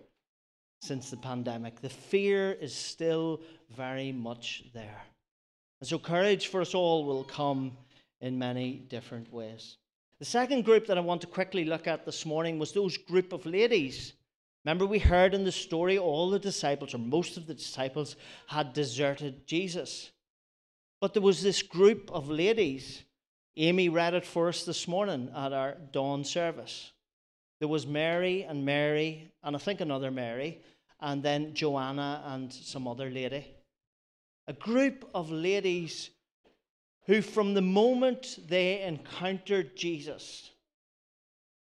since 0.83 1.11
the 1.11 1.17
pandemic. 1.17 1.81
The 1.81 1.89
fear 1.89 2.53
is 2.53 2.75
still 2.75 3.41
very 3.75 4.13
much 4.13 4.65
there. 4.75 5.03
And 5.81 5.89
so, 5.89 5.99
courage 5.99 6.49
for 6.49 6.61
us 6.61 6.75
all 6.75 7.05
will 7.05 7.25
come 7.25 7.77
in 8.21 8.39
many 8.39 8.85
different 8.89 9.33
ways. 9.33 9.79
The 10.19 10.25
second 10.25 10.65
group 10.65 10.87
that 10.87 10.99
I 10.99 11.01
want 11.01 11.21
to 11.23 11.27
quickly 11.27 11.65
look 11.65 11.87
at 11.87 12.05
this 12.05 12.27
morning 12.27 12.59
was 12.59 12.73
those 12.73 12.97
group 12.97 13.33
of 13.33 13.47
ladies. 13.47 14.13
Remember, 14.69 14.85
we 14.85 14.99
heard 14.99 15.33
in 15.33 15.45
the 15.45 15.51
story 15.51 15.97
all 15.97 16.29
the 16.29 16.39
disciples, 16.39 16.93
or 16.93 16.99
most 16.99 17.39
of 17.39 17.47
the 17.47 17.55
disciples, 17.55 18.17
had 18.49 18.75
deserted 18.75 19.47
Jesus. 19.47 20.11
But 21.01 21.15
there 21.15 21.23
was 21.23 21.43
this 21.43 21.63
group 21.63 22.11
of 22.13 22.29
ladies. 22.29 23.03
Amy 23.57 23.89
read 23.89 24.13
it 24.13 24.27
for 24.27 24.47
us 24.47 24.65
this 24.65 24.87
morning 24.87 25.33
at 25.35 25.55
our 25.55 25.79
dawn 25.91 26.23
service. 26.23 26.93
There 27.61 27.69
was 27.69 27.87
Mary 27.87 28.43
and 28.43 28.67
Mary, 28.67 29.33
and 29.43 29.57
I 29.57 29.59
think 29.59 29.81
another 29.81 30.11
Mary, 30.11 30.61
and 31.01 31.23
then 31.23 31.55
Joanna 31.55 32.23
and 32.27 32.53
some 32.53 32.87
other 32.87 33.09
lady. 33.09 33.47
A 34.49 34.53
group 34.53 35.09
of 35.15 35.31
ladies 35.31 36.11
who, 37.07 37.23
from 37.23 37.55
the 37.55 37.63
moment 37.63 38.39
they 38.47 38.83
encountered 38.83 39.79
Jesus, 39.79 40.51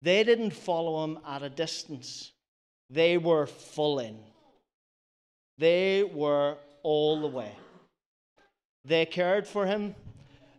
they 0.02 0.22
didn't 0.22 0.52
follow 0.52 1.02
him 1.02 1.18
at 1.26 1.42
a 1.42 1.50
distance. 1.50 2.30
They 2.92 3.18
were 3.18 3.46
full 3.46 3.98
in. 3.98 4.18
They 5.58 6.04
were 6.04 6.56
all 6.82 7.20
the 7.20 7.26
way. 7.26 7.52
They 8.84 9.06
cared 9.06 9.46
for 9.46 9.66
him. 9.66 9.94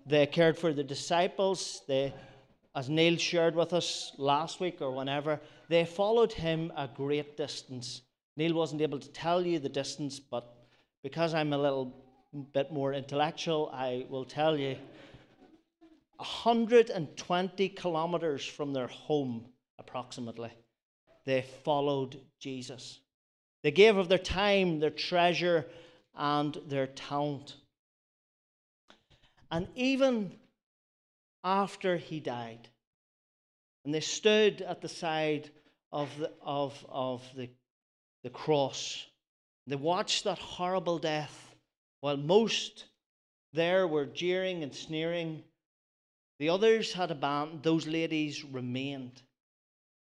They 0.06 0.26
cared 0.26 0.58
for 0.58 0.74
the 0.74 0.84
disciples. 0.84 1.82
They 1.88 2.14
as 2.76 2.90
Neil 2.90 3.18
shared 3.18 3.56
with 3.56 3.72
us 3.72 4.14
last 4.18 4.60
week 4.60 4.82
or 4.82 4.92
whenever, 4.92 5.40
they 5.70 5.86
followed 5.86 6.34
him 6.34 6.72
a 6.76 6.88
great 6.88 7.38
distance. 7.38 8.02
Neil 8.36 8.56
wasn't 8.56 8.82
able 8.82 9.00
to 9.00 9.10
tell 9.10 9.46
you 9.46 9.60
the 9.60 9.70
distance, 9.70 10.20
but 10.20 10.56
because 11.04 11.36
I'm 11.36 11.54
a 11.54 11.58
little 11.58 11.94
bit 12.52 12.72
more 12.72 12.94
intellectual, 12.94 13.70
I 13.72 14.08
will 14.10 14.26
tell 14.26 14.58
you 14.58 14.76
120 16.18 17.70
kilometers 17.70 18.44
from 18.44 18.74
their 18.74 18.88
home, 18.88 19.46
approximately, 19.78 20.52
they 21.26 21.46
followed 21.64 22.20
Jesus. 22.40 23.00
They 23.64 23.72
gave 23.72 23.98
of 23.98 24.10
their 24.10 24.18
time, 24.18 24.80
their 24.80 24.90
treasure, 24.90 25.66
and 26.16 26.58
their 26.68 26.88
talent. 26.88 27.56
And 29.50 29.68
even 29.76 30.34
after 31.44 31.98
he 31.98 32.20
died. 32.20 32.70
And 33.86 33.94
they 33.94 34.00
stood 34.00 34.62
at 34.62 34.82
the 34.82 34.90
side 34.90 35.50
of 35.92 36.10
the, 36.18 36.32
of, 36.42 36.86
of 36.90 37.22
the, 37.36 37.50
the 38.24 38.30
cross. 38.30 39.06
They 39.68 39.76
watched 39.76 40.24
that 40.24 40.40
horrible 40.40 41.00
death 41.00 41.56
while 42.02 42.18
most 42.18 42.86
there 43.54 43.88
were 43.88 44.06
jeering 44.06 44.64
and 44.64 44.74
sneering. 44.74 45.44
The 46.40 46.50
others 46.50 46.92
had 46.94 47.12
abandoned, 47.12 47.64
those 47.64 47.88
ladies 47.88 48.44
remained. 48.44 49.22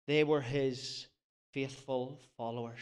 They 0.09 0.25
were 0.25 0.41
his 0.41 1.07
faithful 1.53 2.19
followers. 2.37 2.81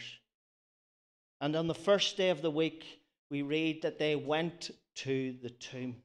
And 1.39 1.55
on 1.55 1.67
the 1.67 1.75
first 1.75 2.17
day 2.17 2.29
of 2.29 2.41
the 2.41 2.51
week, 2.51 2.85
we 3.29 3.41
read 3.41 3.81
that 3.81 3.97
they 3.97 4.15
went 4.15 4.71
to 4.95 5.35
the 5.41 5.49
tomb. 5.49 5.95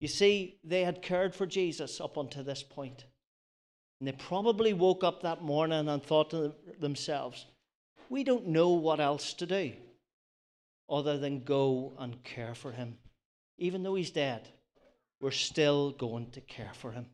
You 0.00 0.08
see, 0.08 0.58
they 0.64 0.84
had 0.84 1.02
cared 1.02 1.34
for 1.34 1.46
Jesus 1.46 2.00
up 2.00 2.16
until 2.16 2.44
this 2.44 2.62
point. 2.62 3.04
And 4.00 4.08
they 4.08 4.12
probably 4.12 4.72
woke 4.72 5.04
up 5.04 5.22
that 5.22 5.42
morning 5.42 5.88
and 5.88 6.02
thought 6.02 6.30
to 6.30 6.54
themselves, 6.80 7.46
we 8.10 8.24
don't 8.24 8.48
know 8.48 8.70
what 8.70 9.00
else 9.00 9.32
to 9.34 9.46
do. 9.46 9.72
other 10.92 11.18
than 11.18 11.42
go 11.42 11.92
and 11.98 12.22
care 12.22 12.54
for 12.54 12.70
him. 12.70 12.98
Even 13.58 13.82
though 13.82 13.94
he's 13.94 14.10
dead, 14.10 14.48
we're 15.20 15.30
still 15.30 15.92
going 15.92 16.30
to 16.32 16.40
care 16.42 16.72
for 16.74 16.92
him. 16.92 17.06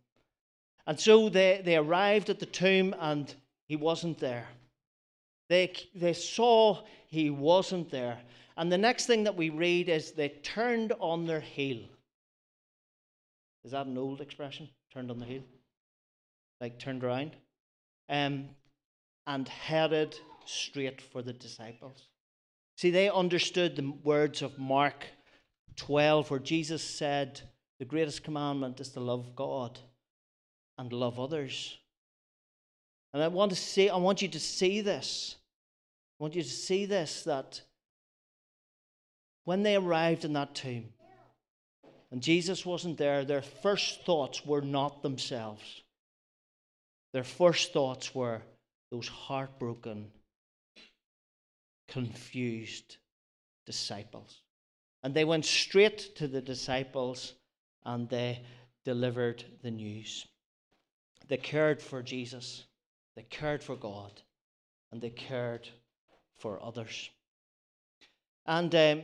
And 0.86 0.98
so 0.98 1.28
they, 1.28 1.62
they 1.64 1.76
arrived 1.76 2.28
at 2.28 2.40
the 2.40 2.46
tomb 2.46 2.94
and 2.98 3.32
he 3.66 3.76
wasn't 3.76 4.18
there. 4.18 4.48
They, 5.48 5.72
they 5.94 6.12
saw 6.12 6.82
he 7.06 7.30
wasn't 7.30 7.90
there. 7.90 8.18
And 8.56 8.70
the 8.70 8.78
next 8.78 9.06
thing 9.06 9.24
that 9.24 9.36
we 9.36 9.50
read 9.50 9.88
is 9.88 10.12
they 10.12 10.28
turned 10.28 10.92
on 11.00 11.26
their 11.26 11.40
heel. 11.40 11.80
Is 13.64 13.72
that 13.72 13.86
an 13.86 13.96
old 13.96 14.20
expression? 14.20 14.68
Turned 14.92 15.10
on 15.10 15.18
the 15.18 15.26
heel? 15.26 15.42
Like 16.60 16.78
turned 16.78 17.04
around? 17.04 17.32
Um, 18.08 18.48
and 19.26 19.46
headed 19.48 20.16
straight 20.44 21.00
for 21.00 21.22
the 21.22 21.32
disciples. 21.32 22.08
See, 22.76 22.90
they 22.90 23.10
understood 23.10 23.76
the 23.76 23.92
words 24.02 24.40
of 24.42 24.58
Mark 24.58 25.04
12, 25.76 26.30
where 26.30 26.40
Jesus 26.40 26.82
said, 26.82 27.40
The 27.78 27.84
greatest 27.84 28.24
commandment 28.24 28.80
is 28.80 28.90
to 28.90 29.00
love 29.00 29.34
God 29.36 29.78
and 30.78 30.92
love 30.92 31.20
others. 31.20 31.76
And 33.12 33.22
I 33.22 33.28
want 33.28 33.50
to 33.50 33.56
see, 33.56 33.88
I 33.88 33.96
want 33.96 34.22
you 34.22 34.28
to 34.28 34.40
see 34.40 34.80
this. 34.80 35.36
I 36.18 36.24
want 36.24 36.34
you 36.34 36.42
to 36.42 36.48
see 36.48 36.86
this 36.86 37.22
that 37.24 37.60
when 39.44 39.62
they 39.62 39.76
arrived 39.76 40.24
in 40.24 40.32
that 40.32 40.54
tomb 40.54 40.86
and 42.10 42.22
Jesus 42.22 42.66
wasn't 42.66 42.98
there, 42.98 43.24
their 43.24 43.42
first 43.42 44.04
thoughts 44.04 44.44
were 44.44 44.60
not 44.60 45.02
themselves. 45.02 45.82
Their 47.12 47.24
first 47.24 47.72
thoughts 47.72 48.14
were 48.14 48.42
those 48.90 49.08
heartbroken, 49.08 50.10
confused 51.86 52.96
disciples. 53.66 54.40
And 55.02 55.14
they 55.14 55.24
went 55.24 55.44
straight 55.44 56.16
to 56.16 56.26
the 56.26 56.42
disciples 56.42 57.34
and 57.84 58.08
they 58.08 58.42
delivered 58.84 59.44
the 59.62 59.70
news. 59.70 60.26
They 61.28 61.36
cared 61.36 61.80
for 61.80 62.02
Jesus, 62.02 62.64
they 63.14 63.22
cared 63.22 63.62
for 63.62 63.76
God, 63.76 64.22
and 64.90 65.00
they 65.00 65.10
cared 65.10 65.68
for 66.38 66.62
others. 66.62 67.10
And 68.46 68.74
um, 68.74 69.02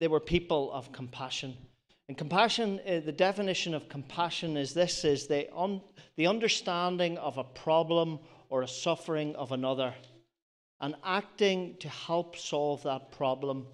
they 0.00 0.08
were 0.08 0.20
people 0.20 0.72
of 0.72 0.92
compassion. 0.92 1.56
And 2.08 2.18
compassion, 2.18 2.80
uh, 2.86 3.00
the 3.00 3.12
definition 3.12 3.74
of 3.74 3.88
compassion 3.88 4.56
is 4.56 4.74
this 4.74 5.04
is 5.04 5.26
the, 5.26 5.48
un, 5.56 5.80
the 6.16 6.26
understanding 6.26 7.18
of 7.18 7.38
a 7.38 7.44
problem 7.44 8.18
or 8.50 8.62
a 8.62 8.68
suffering 8.68 9.34
of 9.36 9.52
another 9.52 9.94
and 10.80 10.94
acting 11.04 11.76
to 11.80 11.88
help 11.88 12.36
solve 12.36 12.82
that 12.82 13.10
problem 13.10 13.66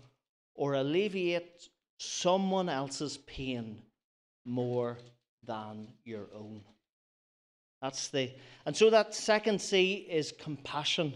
or 0.54 0.74
alleviate 0.74 1.68
someone 1.98 2.68
else's 2.68 3.18
pain 3.18 3.82
more 4.44 4.98
than 5.44 5.88
your 6.04 6.26
own. 6.34 6.60
That's 7.82 8.08
the 8.08 8.30
and 8.66 8.76
so 8.76 8.90
that 8.90 9.14
second 9.14 9.60
C 9.60 10.06
is 10.08 10.32
compassion 10.32 11.14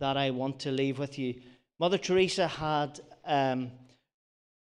that 0.00 0.16
I 0.16 0.30
want 0.30 0.60
to 0.60 0.70
leave 0.70 0.98
with 0.98 1.18
you. 1.18 1.40
Mother 1.78 1.98
Teresa 1.98 2.46
had 2.46 3.00
um, 3.24 3.70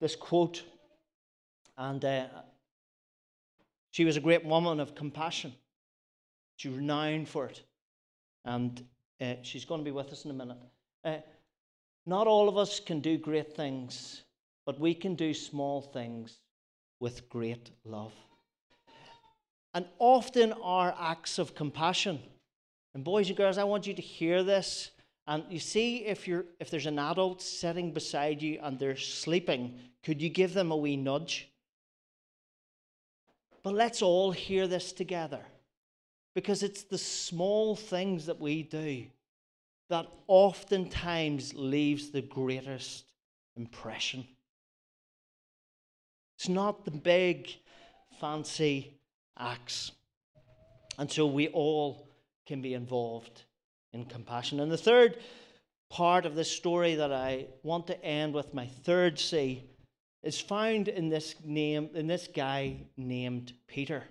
this 0.01 0.17
quote, 0.17 0.63
and 1.77 2.05
uh, 2.05 2.27
she 3.91 4.05
was 4.05 4.17
a 4.17 4.21
great 4.21 4.45
woman 4.45 4.81
of 4.81 4.95
compassion. 4.95 5.53
She 6.57 6.69
was 6.69 6.79
renowned 6.79 7.29
for 7.29 7.47
it, 7.47 7.63
and 8.45 8.85
uh, 9.21 9.35
she's 9.43 9.65
going 9.65 9.81
to 9.81 9.85
be 9.85 9.91
with 9.91 10.13
us 10.13 10.25
in 10.25 10.31
a 10.31 10.35
minute. 10.35 10.59
Uh, 11.05 11.17
not 12.07 12.27
all 12.27 12.49
of 12.49 12.57
us 12.57 12.81
can 12.81 13.01
do 13.01 13.19
great 13.19 13.55
things, 13.55 14.23
but 14.65 14.79
we 14.79 14.95
can 14.95 15.15
do 15.15 15.35
small 15.35 15.83
things 15.83 16.39
with 17.01 17.29
great 17.29 17.71
love. 17.85 18.13
And 19.75 19.87
often 19.99 20.53
our 20.53 20.95
acts 20.99 21.39
of 21.39 21.55
compassion, 21.55 22.21
and 22.95 23.03
boys 23.03 23.29
and 23.29 23.37
girls, 23.37 23.59
I 23.59 23.65
want 23.65 23.87
you 23.87 23.95
to 23.95 24.03
hear 24.03 24.45
this. 24.45 24.92
And 25.27 25.45
you 25.49 25.61
see, 25.61 26.05
if 26.05 26.27
you're 26.27 26.47
if 26.59 26.71
there's 26.71 26.87
an 26.87 26.99
adult 26.99 27.41
sitting 27.41 27.93
beside 27.93 28.43
you 28.43 28.59
and 28.63 28.79
they're 28.79 28.97
sleeping, 28.97 29.79
could 30.03 30.21
you 30.21 30.29
give 30.29 30.53
them 30.53 30.73
a 30.73 30.77
wee 30.77 30.97
nudge? 30.97 31.49
But 33.63 33.75
let's 33.75 34.03
all 34.03 34.33
hear 34.33 34.67
this 34.67 34.93
together. 34.93 35.41
Because 36.35 36.63
it's 36.63 36.83
the 36.83 36.99
small 36.99 37.77
things 37.77 38.27
that 38.27 38.41
we 38.41 38.63
do 38.63 39.05
that 39.89 40.07
oftentimes 40.27 41.53
leaves 41.55 42.11
the 42.11 42.23
greatest 42.23 43.05
impression. 43.57 44.27
It's 46.37 46.49
not 46.49 46.85
the 46.85 46.91
big, 46.91 47.49
fancy 48.19 48.95
acts. 49.39 49.93
And 50.99 51.11
so 51.11 51.27
we 51.27 51.49
all 51.49 52.09
can 52.47 52.63
be 52.63 52.75
involved 52.75 53.43
in 53.93 54.05
compassion. 54.05 54.61
And 54.61 54.71
the 54.71 54.77
third 54.77 55.19
part 55.91 56.27
of 56.27 56.35
this 56.35 56.51
story 56.51 56.95
that 56.97 57.13
I 57.13 57.47
want 57.63 57.87
to 57.89 58.05
end 58.05 58.35
with, 58.35 58.55
my 58.55 58.67
third 58.67 59.19
C, 59.19 59.65
is 60.23 60.41
found 60.41 60.89
in 60.89 61.09
this 61.09 61.35
name, 61.45 61.91
in 61.95 62.07
this 62.07 62.29
guy 62.35 62.77
named 62.97 63.53
Peter. 63.67 64.05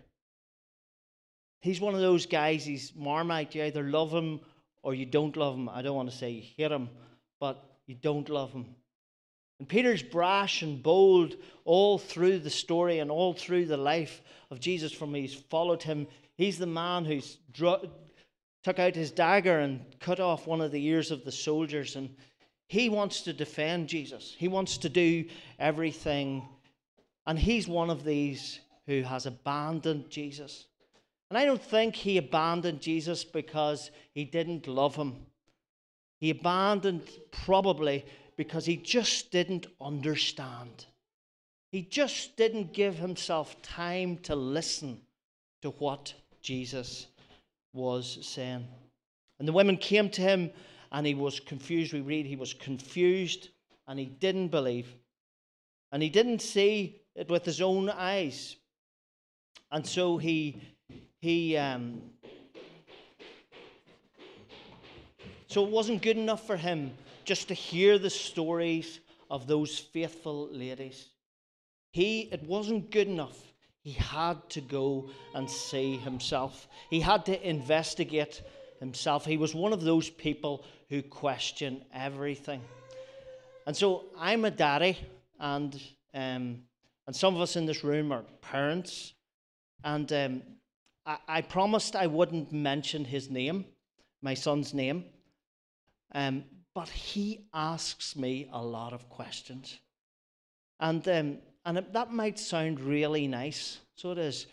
He's 1.61 1.79
one 1.79 1.95
of 1.95 2.01
those 2.01 2.25
guys, 2.25 2.65
he's 2.65 2.93
marmite. 2.95 3.55
You 3.55 3.63
either 3.63 3.83
love 3.83 4.11
him 4.11 4.39
or 4.83 4.93
you 4.93 5.05
don't 5.05 5.37
love 5.37 5.55
him. 5.55 5.69
I 5.69 5.81
don't 5.81 5.95
want 5.95 6.09
to 6.09 6.15
say 6.15 6.31
you 6.31 6.43
hate 6.57 6.71
him, 6.71 6.89
but 7.39 7.63
you 7.85 7.95
don't 7.95 8.29
love 8.29 8.51
him. 8.51 8.65
And 9.59 9.69
Peter's 9.69 10.01
brash 10.01 10.63
and 10.63 10.81
bold 10.81 11.35
all 11.65 11.99
through 11.99 12.39
the 12.39 12.49
story 12.49 12.97
and 12.97 13.11
all 13.11 13.33
through 13.33 13.67
the 13.67 13.77
life 13.77 14.21
of 14.49 14.59
Jesus 14.59 14.91
from 14.91 15.13
he's 15.13 15.35
followed 15.35 15.83
him. 15.83 16.07
He's 16.35 16.57
the 16.57 16.65
man 16.65 17.05
who's 17.05 17.37
dro- 17.51 17.87
took 18.63 18.79
out 18.79 18.95
his 18.95 19.11
dagger 19.11 19.59
and 19.59 19.83
cut 19.99 20.19
off 20.19 20.47
one 20.47 20.61
of 20.61 20.71
the 20.71 20.85
ears 20.85 21.11
of 21.11 21.25
the 21.25 21.31
soldiers 21.31 21.95
and 21.95 22.15
he 22.67 22.89
wants 22.89 23.21
to 23.21 23.33
defend 23.33 23.89
Jesus. 23.89 24.35
He 24.37 24.47
wants 24.47 24.77
to 24.79 24.89
do 24.89 25.25
everything 25.59 26.47
and 27.25 27.37
he's 27.37 27.67
one 27.67 27.89
of 27.89 28.03
these 28.03 28.59
who 28.87 29.01
has 29.01 29.25
abandoned 29.25 30.09
Jesus. 30.09 30.65
And 31.29 31.37
I 31.37 31.45
don't 31.45 31.61
think 31.61 31.95
he 31.95 32.17
abandoned 32.17 32.81
Jesus 32.81 33.23
because 33.23 33.91
he 34.13 34.25
didn't 34.25 34.67
love 34.67 34.95
him. 34.95 35.15
He 36.19 36.29
abandoned 36.29 37.07
probably 37.31 38.05
because 38.37 38.65
he 38.65 38.75
just 38.75 39.31
didn't 39.31 39.67
understand. 39.79 40.85
He 41.71 41.83
just 41.83 42.35
didn't 42.35 42.73
give 42.73 42.95
himself 42.95 43.61
time 43.61 44.17
to 44.23 44.35
listen 44.35 44.99
to 45.61 45.69
what 45.71 46.13
Jesus 46.41 47.07
was 47.73 48.19
saying. 48.21 48.67
And 49.39 49.47
the 49.47 49.53
women 49.53 49.77
came 49.77 50.09
to 50.11 50.21
him 50.21 50.51
and 50.91 51.05
he 51.05 51.13
was 51.13 51.39
confused. 51.39 51.93
We 51.93 52.01
read 52.01 52.25
he 52.25 52.35
was 52.35 52.53
confused 52.53 53.49
and 53.87 53.99
he 53.99 54.05
didn't 54.05 54.49
believe. 54.49 54.93
And 55.91 56.01
he 56.01 56.09
didn't 56.09 56.41
see 56.41 57.01
it 57.15 57.29
with 57.29 57.45
his 57.45 57.61
own 57.61 57.89
eyes. 57.89 58.55
And 59.71 59.85
so 59.85 60.17
he 60.17 60.61
he 61.19 61.57
um, 61.57 62.01
so 65.47 65.65
it 65.65 65.69
wasn't 65.69 66.01
good 66.01 66.17
enough 66.17 66.47
for 66.47 66.55
him 66.55 66.93
just 67.25 67.49
to 67.49 67.53
hear 67.53 67.99
the 67.99 68.09
stories 68.09 69.01
of 69.29 69.47
those 69.47 69.77
faithful 69.77 70.47
ladies. 70.49 71.09
He, 71.91 72.21
it 72.31 72.43
wasn't 72.43 72.89
good 72.89 73.07
enough. 73.07 73.50
He 73.83 73.93
had 73.93 74.49
to 74.51 74.61
go 74.61 75.09
and 75.33 75.49
see 75.49 75.97
himself. 75.97 76.67
He 76.89 77.01
had 77.01 77.25
to 77.25 77.49
investigate 77.49 78.41
himself. 78.79 79.25
He 79.25 79.37
was 79.37 79.55
one 79.55 79.73
of 79.73 79.81
those 79.81 80.09
people 80.09 80.65
who 80.89 81.01
question 81.01 81.83
everything. 81.93 82.61
And 83.65 83.75
so 83.75 84.05
I'm 84.19 84.45
a 84.45 84.51
daddy, 84.51 84.97
and 85.39 85.79
um, 86.13 86.63
and 87.07 87.15
some 87.15 87.35
of 87.35 87.41
us 87.41 87.55
in 87.55 87.65
this 87.65 87.83
room 87.83 88.11
are 88.11 88.23
parents. 88.41 89.13
And 89.83 90.11
um, 90.13 90.41
I, 91.05 91.17
I, 91.27 91.41
promised 91.41 91.95
I 91.95 92.07
wouldn't 92.07 92.51
mention 92.51 93.03
his 93.05 93.29
name, 93.29 93.65
my 94.21 94.33
son's 94.33 94.73
name. 94.73 95.05
Um, 96.13 96.43
but 96.73 96.89
he 96.89 97.47
asks 97.53 98.15
me 98.15 98.49
a 98.53 98.61
lot 98.61 98.93
of 98.93 99.09
questions. 99.09 99.79
And, 100.79 101.05
um, 101.07 101.37
and 101.65 101.77
it, 101.77 101.93
that 101.93 102.11
might 102.11 102.39
sound 102.39 102.79
really 102.79 103.27
nice, 103.27 103.79
so 103.95 104.11
it 104.11 104.17
is, 104.17 104.47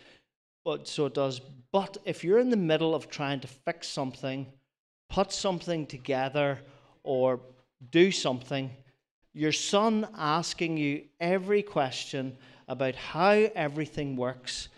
but 0.65 0.87
so 0.87 1.07
it 1.07 1.15
does. 1.15 1.41
But 1.73 1.99
if 2.05 2.25
you're 2.25 2.39
in 2.39 2.51
the 2.51 2.57
middle 2.57 2.95
of 2.95 3.09
trying 3.09 3.41
to 3.41 3.49
fix 3.49 3.89
something, 3.89 4.47
put 5.09 5.33
something 5.33 5.87
together, 5.87 6.59
or 7.03 7.41
do 7.91 8.11
something, 8.11 8.71
your 9.33 9.53
son 9.53 10.09
asking 10.17 10.77
you 10.77 11.05
every 11.21 11.63
question 11.63 12.37
about 12.67 12.95
how 12.95 13.31
everything 13.31 14.17
works, 14.17 14.69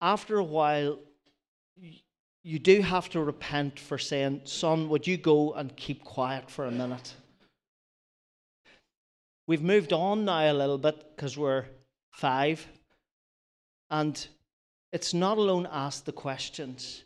after 0.00 0.38
a 0.38 0.44
while, 0.44 0.98
you 2.42 2.58
do 2.58 2.82
have 2.82 3.08
to 3.10 3.22
repent 3.22 3.78
for 3.78 3.98
saying, 3.98 4.40
Son, 4.44 4.88
would 4.88 5.06
you 5.06 5.16
go 5.16 5.52
and 5.52 5.74
keep 5.76 6.04
quiet 6.04 6.50
for 6.50 6.66
a 6.66 6.70
minute? 6.70 7.14
We've 9.52 9.60
moved 9.60 9.92
on 9.92 10.24
now 10.24 10.50
a 10.50 10.54
little 10.54 10.78
bit 10.78 11.14
because 11.14 11.36
we're 11.36 11.66
five. 12.08 12.66
And 13.90 14.26
it's 14.92 15.12
not 15.12 15.36
alone 15.36 15.68
asked 15.70 16.06
the 16.06 16.12
questions. 16.12 17.04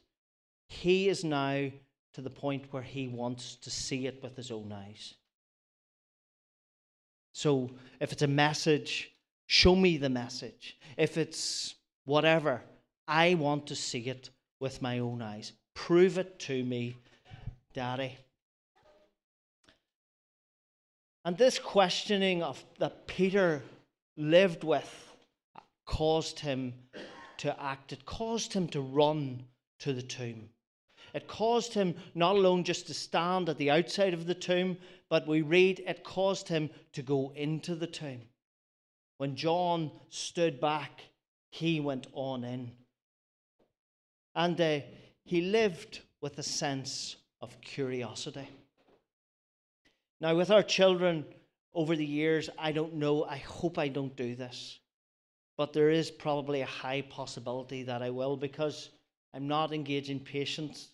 He 0.69 1.09
is 1.09 1.25
now 1.25 1.73
to 2.15 2.21
the 2.21 2.31
point 2.31 2.67
where 2.73 2.85
he 2.85 3.09
wants 3.09 3.57
to 3.57 3.69
see 3.69 4.07
it 4.07 4.23
with 4.23 4.37
his 4.37 4.53
own 4.53 4.71
eyes. 4.71 5.15
So 7.33 7.69
if 7.99 8.13
it's 8.13 8.23
a 8.23 8.29
message, 8.29 9.11
show 9.47 9.75
me 9.75 9.97
the 9.97 10.09
message. 10.09 10.79
If 10.97 11.17
it's 11.17 11.75
whatever, 12.05 12.63
I 13.09 13.35
want 13.35 13.67
to 13.67 13.75
see 13.75 14.07
it 14.07 14.31
with 14.61 14.81
my 14.81 15.01
own 15.01 15.21
eyes. 15.21 15.51
Prove 15.75 16.17
it 16.17 16.39
to 16.39 16.63
me, 16.63 16.95
Daddy. 17.75 18.17
And 21.27 21.37
this 21.37 21.59
questioning 21.59 22.45
of 22.45 22.65
that 22.79 23.09
Peter 23.09 23.61
lived 24.17 24.63
with 24.63 25.13
caused 25.85 26.39
him 26.39 26.73
to 27.39 27.61
act. 27.61 27.93
It 27.93 28.07
caused 28.07 28.53
him 28.53 28.69
to 28.69 28.81
run 28.81 29.43
to 29.81 29.93
the 29.93 30.03
tomb. 30.03 30.49
It 31.15 31.27
caused 31.27 31.75
him 31.75 31.97
not 32.15 32.37
alone 32.37 32.63
just 32.63 32.87
to 32.87 32.95
stand 32.95 33.49
at 33.49 33.59
the 33.59 33.73
outside 33.73 34.15
of 34.15 34.27
the 34.27 34.37
tomb, 34.37 34.79
but 35.09 35.27
we 35.27 35.43
read 35.43 35.83
it 35.85 36.05
caused 36.05 36.47
him 36.47 36.71
to 36.93 37.03
go 37.03 37.33
into 37.35 37.75
the 37.75 37.89
tomb. 37.89 38.21
When 39.19 39.35
John 39.35 39.91
stood 40.11 40.61
back, 40.61 41.01
he 41.51 41.81
went 41.81 42.07
on 42.13 42.45
in. 42.45 42.71
And 44.37 44.61
uh, 44.61 44.79
he 45.25 45.41
lived 45.41 46.03
with 46.21 46.39
a 46.39 46.45
sense 46.45 47.17
of 47.41 47.61
curiosity. 47.61 48.49
Now, 50.21 50.35
with 50.35 50.51
our 50.51 50.63
children 50.63 51.25
over 51.75 51.95
the 51.95 52.05
years, 52.05 52.49
I 52.59 52.73
don't 52.73 52.95
know, 52.95 53.25
I 53.25 53.37
hope 53.37 53.79
I 53.79 53.89
don't 53.89 54.17
do 54.17 54.35
this, 54.35 54.79
but 55.57 55.73
there 55.73 55.91
is 55.91 56.11
probably 56.11 56.63
a 56.63 56.67
high 56.67 57.03
possibility 57.03 57.83
that 57.83 58.03
I 58.03 58.11
will 58.11 58.37
because 58.37 58.91
I'm 59.35 59.47
not 59.47 59.73
engaging 59.73 60.21
patience 60.21 60.89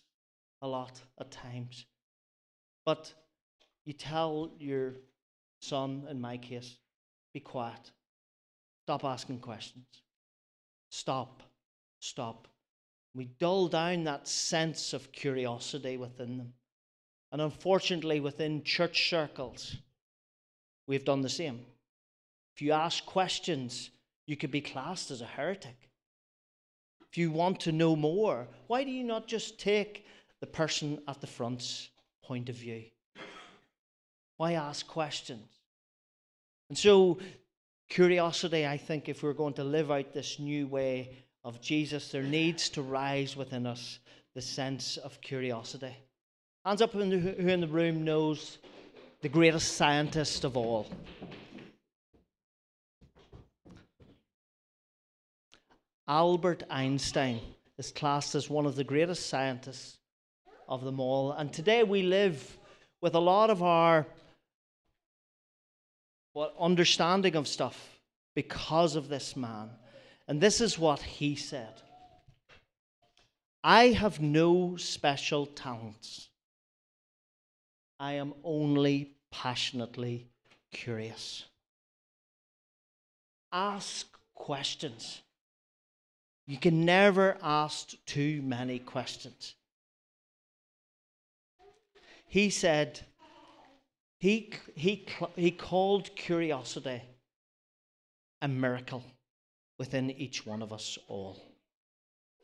a 0.61 0.67
lot 0.67 0.99
at 1.19 1.31
times. 1.31 1.85
But 2.85 3.13
you 3.85 3.93
tell 3.93 4.51
your 4.59 4.95
son, 5.61 6.05
in 6.09 6.19
my 6.19 6.37
case, 6.37 6.77
be 7.33 7.39
quiet. 7.39 7.91
Stop 8.83 9.05
asking 9.05 9.39
questions. 9.39 9.85
Stop. 10.89 11.43
Stop. 11.99 12.49
We 13.15 13.25
dull 13.25 13.69
down 13.69 14.03
that 14.03 14.27
sense 14.27 14.91
of 14.91 15.11
curiosity 15.13 15.95
within 15.95 16.37
them. 16.37 16.53
And 17.33 17.41
unfortunately, 17.41 18.19
within 18.19 18.63
church 18.63 19.09
circles, 19.09 19.75
we've 20.85 21.03
done 21.03 21.21
the 21.21 21.29
same. 21.29 21.65
If 22.55 22.61
you 22.61 22.73
ask 22.73 23.03
questions, 23.07 23.89
you 24.27 24.37
could 24.37 24.51
be 24.51 24.61
classed 24.61 25.09
as 25.09 25.21
a 25.21 25.25
heretic. 25.25 25.89
If 27.09 27.17
you 27.17 27.31
want 27.31 27.59
to 27.61 27.71
know 27.71 27.95
more, 27.95 28.47
why 28.67 28.83
do 28.83 28.91
you 28.91 29.03
not 29.03 29.27
just 29.27 29.59
take 29.59 30.05
the 30.41 30.45
person 30.45 31.01
at 31.07 31.21
the 31.21 31.27
front's 31.27 31.89
point 32.23 32.49
of 32.49 32.55
view? 32.55 32.83
Why 34.37 34.53
ask 34.53 34.85
questions? 34.87 35.49
And 36.69 36.77
so, 36.77 37.17
curiosity, 37.89 38.67
I 38.67 38.77
think, 38.77 39.09
if 39.09 39.23
we're 39.23 39.33
going 39.33 39.55
to 39.55 39.63
live 39.63 39.89
out 39.89 40.13
this 40.13 40.37
new 40.37 40.67
way 40.67 41.17
of 41.43 41.61
Jesus, 41.61 42.11
there 42.11 42.21
needs 42.21 42.69
to 42.69 42.83
rise 42.83 43.35
within 43.35 43.65
us 43.65 43.97
the 44.35 44.41
sense 44.41 44.97
of 44.97 45.19
curiosity. 45.19 45.95
Hands 46.65 46.81
up 46.81 46.93
who 46.93 47.01
in 47.01 47.59
the 47.59 47.67
room 47.67 48.05
knows 48.05 48.57
the 49.21 49.27
greatest 49.27 49.73
scientist 49.73 50.45
of 50.45 50.55
all. 50.55 50.87
Albert 56.07 56.63
Einstein 56.69 57.41
is 57.77 57.91
classed 57.91 58.33
as 58.35 58.49
one 58.49 58.65
of 58.65 58.77
the 58.77 58.83
greatest 58.85 59.27
scientists 59.27 59.97
of 60.69 60.85
them 60.85 61.01
all. 61.01 61.33
And 61.33 61.51
today 61.51 61.83
we 61.83 62.01
live 62.01 62.57
with 63.01 63.15
a 63.15 63.19
lot 63.19 63.49
of 63.49 63.61
our 63.61 64.07
understanding 66.57 67.35
of 67.35 67.45
stuff 67.45 67.99
because 68.35 68.95
of 68.95 69.09
this 69.09 69.35
man. 69.35 69.69
And 70.29 70.39
this 70.39 70.61
is 70.61 70.79
what 70.79 71.01
he 71.01 71.35
said 71.35 71.81
I 73.65 73.89
have 73.89 74.21
no 74.21 74.77
special 74.77 75.45
talents. 75.45 76.29
I 78.03 78.15
am 78.15 78.33
only 78.43 79.13
passionately 79.31 80.27
curious. 80.73 81.45
Ask 83.49 84.07
questions. 84.35 85.21
You 86.45 86.57
can 86.57 86.83
never 86.83 87.37
ask 87.41 87.93
too 88.05 88.41
many 88.41 88.79
questions. 88.79 89.55
He 92.27 92.49
said, 92.49 92.99
he, 94.19 94.51
he, 94.75 95.07
he 95.37 95.51
called 95.51 96.13
curiosity 96.17 97.01
a 98.41 98.49
miracle 98.49 99.05
within 99.79 100.11
each 100.11 100.45
one 100.45 100.61
of 100.61 100.73
us 100.73 100.97
all. 101.07 101.41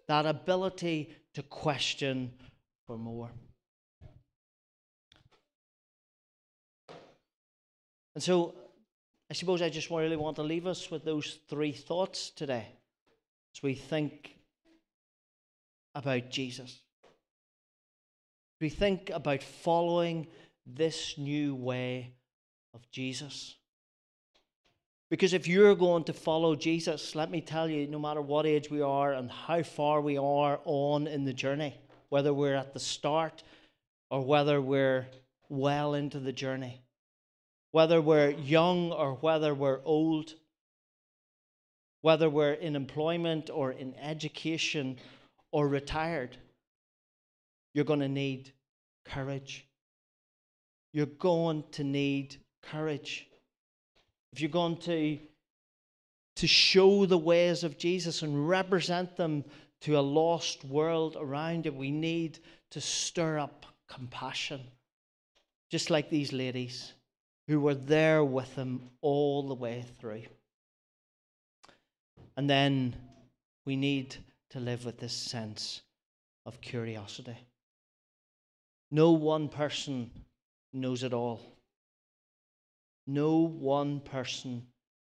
That 0.08 0.26
ability 0.26 1.10
to 1.34 1.44
question 1.44 2.32
for 2.88 2.98
more. 2.98 3.32
And 8.20 8.24
so 8.26 8.54
I 9.32 9.34
suppose 9.34 9.62
I 9.62 9.70
just 9.70 9.90
really 9.90 10.18
want 10.18 10.36
to 10.36 10.44
leave 10.44 10.68
us 10.68 10.92
with 10.92 11.06
those 11.06 11.40
three 11.48 11.72
thoughts 11.72 12.32
today 12.32 12.68
as 13.56 13.64
we 13.64 13.76
think 13.76 14.36
about 15.96 16.30
Jesus. 16.30 16.82
We 18.60 18.68
think 18.68 19.10
about 19.10 19.42
following 19.42 20.28
this 20.66 21.18
new 21.18 21.56
way 21.56 22.12
of 22.74 22.82
Jesus. 22.92 23.56
Because 25.10 25.32
if 25.32 25.48
you're 25.48 25.74
going 25.74 26.04
to 26.04 26.12
follow 26.12 26.58
Jesus, 26.58 27.16
let 27.16 27.32
me 27.32 27.40
tell 27.40 27.70
you, 27.70 27.88
no 27.88 28.00
matter 28.00 28.22
what 28.22 28.46
age 28.46 28.70
we 28.70 28.82
are 28.82 29.14
and 29.14 29.32
how 29.32 29.64
far 29.64 30.02
we 30.02 30.18
are 30.18 30.60
on 30.66 31.08
in 31.08 31.24
the 31.24 31.32
journey, 31.32 31.80
whether 32.10 32.34
we're 32.34 32.58
at 32.58 32.74
the 32.74 32.82
start 32.82 33.44
or 34.12 34.26
whether 34.26 34.60
we're 34.60 35.08
well 35.48 35.94
into 35.94 36.20
the 36.20 36.34
journey, 36.34 36.84
whether 37.72 38.02
we're 38.02 38.32
young 38.32 38.92
or 38.92 39.14
whether 39.16 39.54
we're 39.54 39.82
old, 39.86 40.34
whether 42.02 42.30
we're 42.30 42.54
in 42.54 42.76
employment 42.76 43.50
or 43.54 43.72
in 43.72 43.94
education 43.96 44.98
or 45.52 45.68
retired, 45.68 46.38
you're 47.74 47.86
going 47.86 48.00
to 48.00 48.10
need 48.10 48.52
courage. 49.06 49.68
You're 50.94 51.06
going 51.06 51.64
to 51.74 51.84
need 51.84 52.38
courage. 52.64 53.28
If 54.34 54.42
you're 54.42 54.50
going 54.50 54.78
to, 54.78 55.20
to 56.38 56.48
show 56.48 57.06
the 57.06 57.18
ways 57.18 57.64
of 57.64 57.78
Jesus 57.78 58.24
and 58.24 58.50
represent 58.50 59.16
them 59.16 59.44
to 59.82 59.98
a 59.98 60.02
lost 60.02 60.66
world 60.66 61.18
around 61.20 61.66
you, 61.66 61.72
we 61.72 61.92
need 61.92 62.40
to 62.72 62.82
stir 62.82 63.38
up 63.38 63.66
compassion, 63.88 64.62
just 65.70 65.90
like 65.90 66.10
these 66.10 66.34
ladies 66.34 66.94
who 67.50 67.60
were 67.60 67.74
there 67.74 68.24
with 68.24 68.54
him 68.54 68.80
all 69.02 69.42
the 69.42 69.56
way 69.56 69.84
through. 70.00 70.22
And 72.38 72.48
then 72.48 72.96
we 73.66 73.76
need 73.76 74.16
to 74.52 74.60
live 74.60 74.86
with 74.86 75.00
this 75.00 75.14
sense 75.14 75.82
of 76.46 76.62
curiosity. 76.62 77.36
No 78.92 79.14
one 79.14 79.50
person 79.50 80.12
knows 80.74 81.02
it 81.02 81.12
all. 81.12 81.42
No 83.08 83.40
one 83.40 84.00
person 84.00 84.68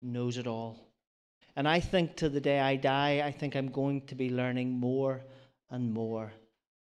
knows 0.01 0.37
it 0.37 0.47
all. 0.47 0.79
And 1.57 1.67
I 1.67 1.81
think 1.81 2.15
to 2.15 2.29
the 2.29 2.39
day 2.39 2.61
I 2.61 2.77
die, 2.77 3.23
I 3.25 3.31
think 3.33 3.57
I'm 3.57 3.71
going 3.71 4.05
to 4.05 4.15
be 4.15 4.29
learning 4.29 4.71
more 4.71 5.21
and 5.69 5.93
more 5.93 6.31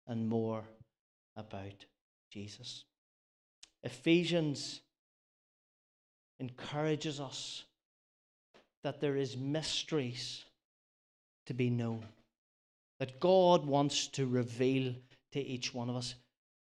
and 0.07 0.29
more 0.29 0.63
about 1.35 1.85
Jesus. 2.31 2.85
Ephesians 3.83 4.79
encourages 6.41 7.19
us 7.19 7.63
that 8.83 8.99
there 8.99 9.15
is 9.15 9.37
mysteries 9.37 10.43
to 11.45 11.53
be 11.53 11.69
known, 11.69 12.03
that 12.99 13.19
God 13.19 13.65
wants 13.65 14.07
to 14.07 14.25
reveal 14.25 14.93
to 15.33 15.39
each 15.39 15.73
one 15.73 15.89
of 15.89 15.95
us. 15.95 16.15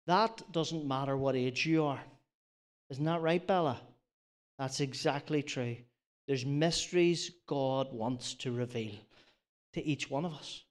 That 0.07 0.43
doesn't 0.51 0.85
matter 0.85 1.15
what 1.15 1.35
age 1.35 1.65
you 1.65 1.85
are. 1.85 2.01
Isn't 2.89 3.05
that 3.05 3.21
right, 3.21 3.45
Bella? 3.45 3.79
That's 4.59 4.81
exactly 4.81 5.41
true. 5.41 5.77
There's 6.27 6.45
mysteries 6.45 7.31
God 7.47 7.93
wants 7.93 8.33
to 8.35 8.51
reveal 8.51 8.93
to 9.73 9.85
each 9.85 10.09
one 10.09 10.25
of 10.25 10.33
us, 10.33 10.63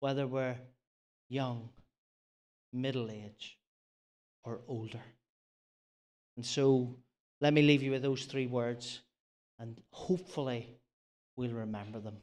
whether 0.00 0.26
we're 0.26 0.58
young, 1.28 1.68
middle 2.72 3.10
age, 3.10 3.56
or 4.44 4.60
older. 4.66 5.00
And 6.36 6.44
so 6.44 6.96
let 7.40 7.52
me 7.52 7.62
leave 7.62 7.82
you 7.82 7.90
with 7.90 8.02
those 8.02 8.24
three 8.24 8.46
words, 8.46 9.00
and 9.58 9.80
hopefully 9.90 10.68
we'll 11.36 11.52
remember 11.52 12.00
them 12.00 12.16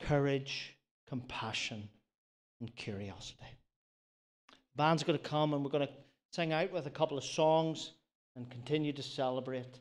courage, 0.00 0.76
compassion, 1.08 1.88
and 2.60 2.74
curiosity. 2.74 3.38
Band's 4.74 5.04
going 5.04 5.18
to 5.18 5.24
come 5.24 5.54
and 5.54 5.62
we're 5.62 5.70
going 5.70 5.86
to 5.86 5.92
sing 6.32 6.52
out 6.52 6.72
with 6.72 6.86
a 6.86 6.90
couple 6.90 7.16
of 7.16 7.24
songs 7.24 7.92
and 8.34 8.50
continue 8.50 8.92
to 8.92 9.02
celebrate. 9.02 9.78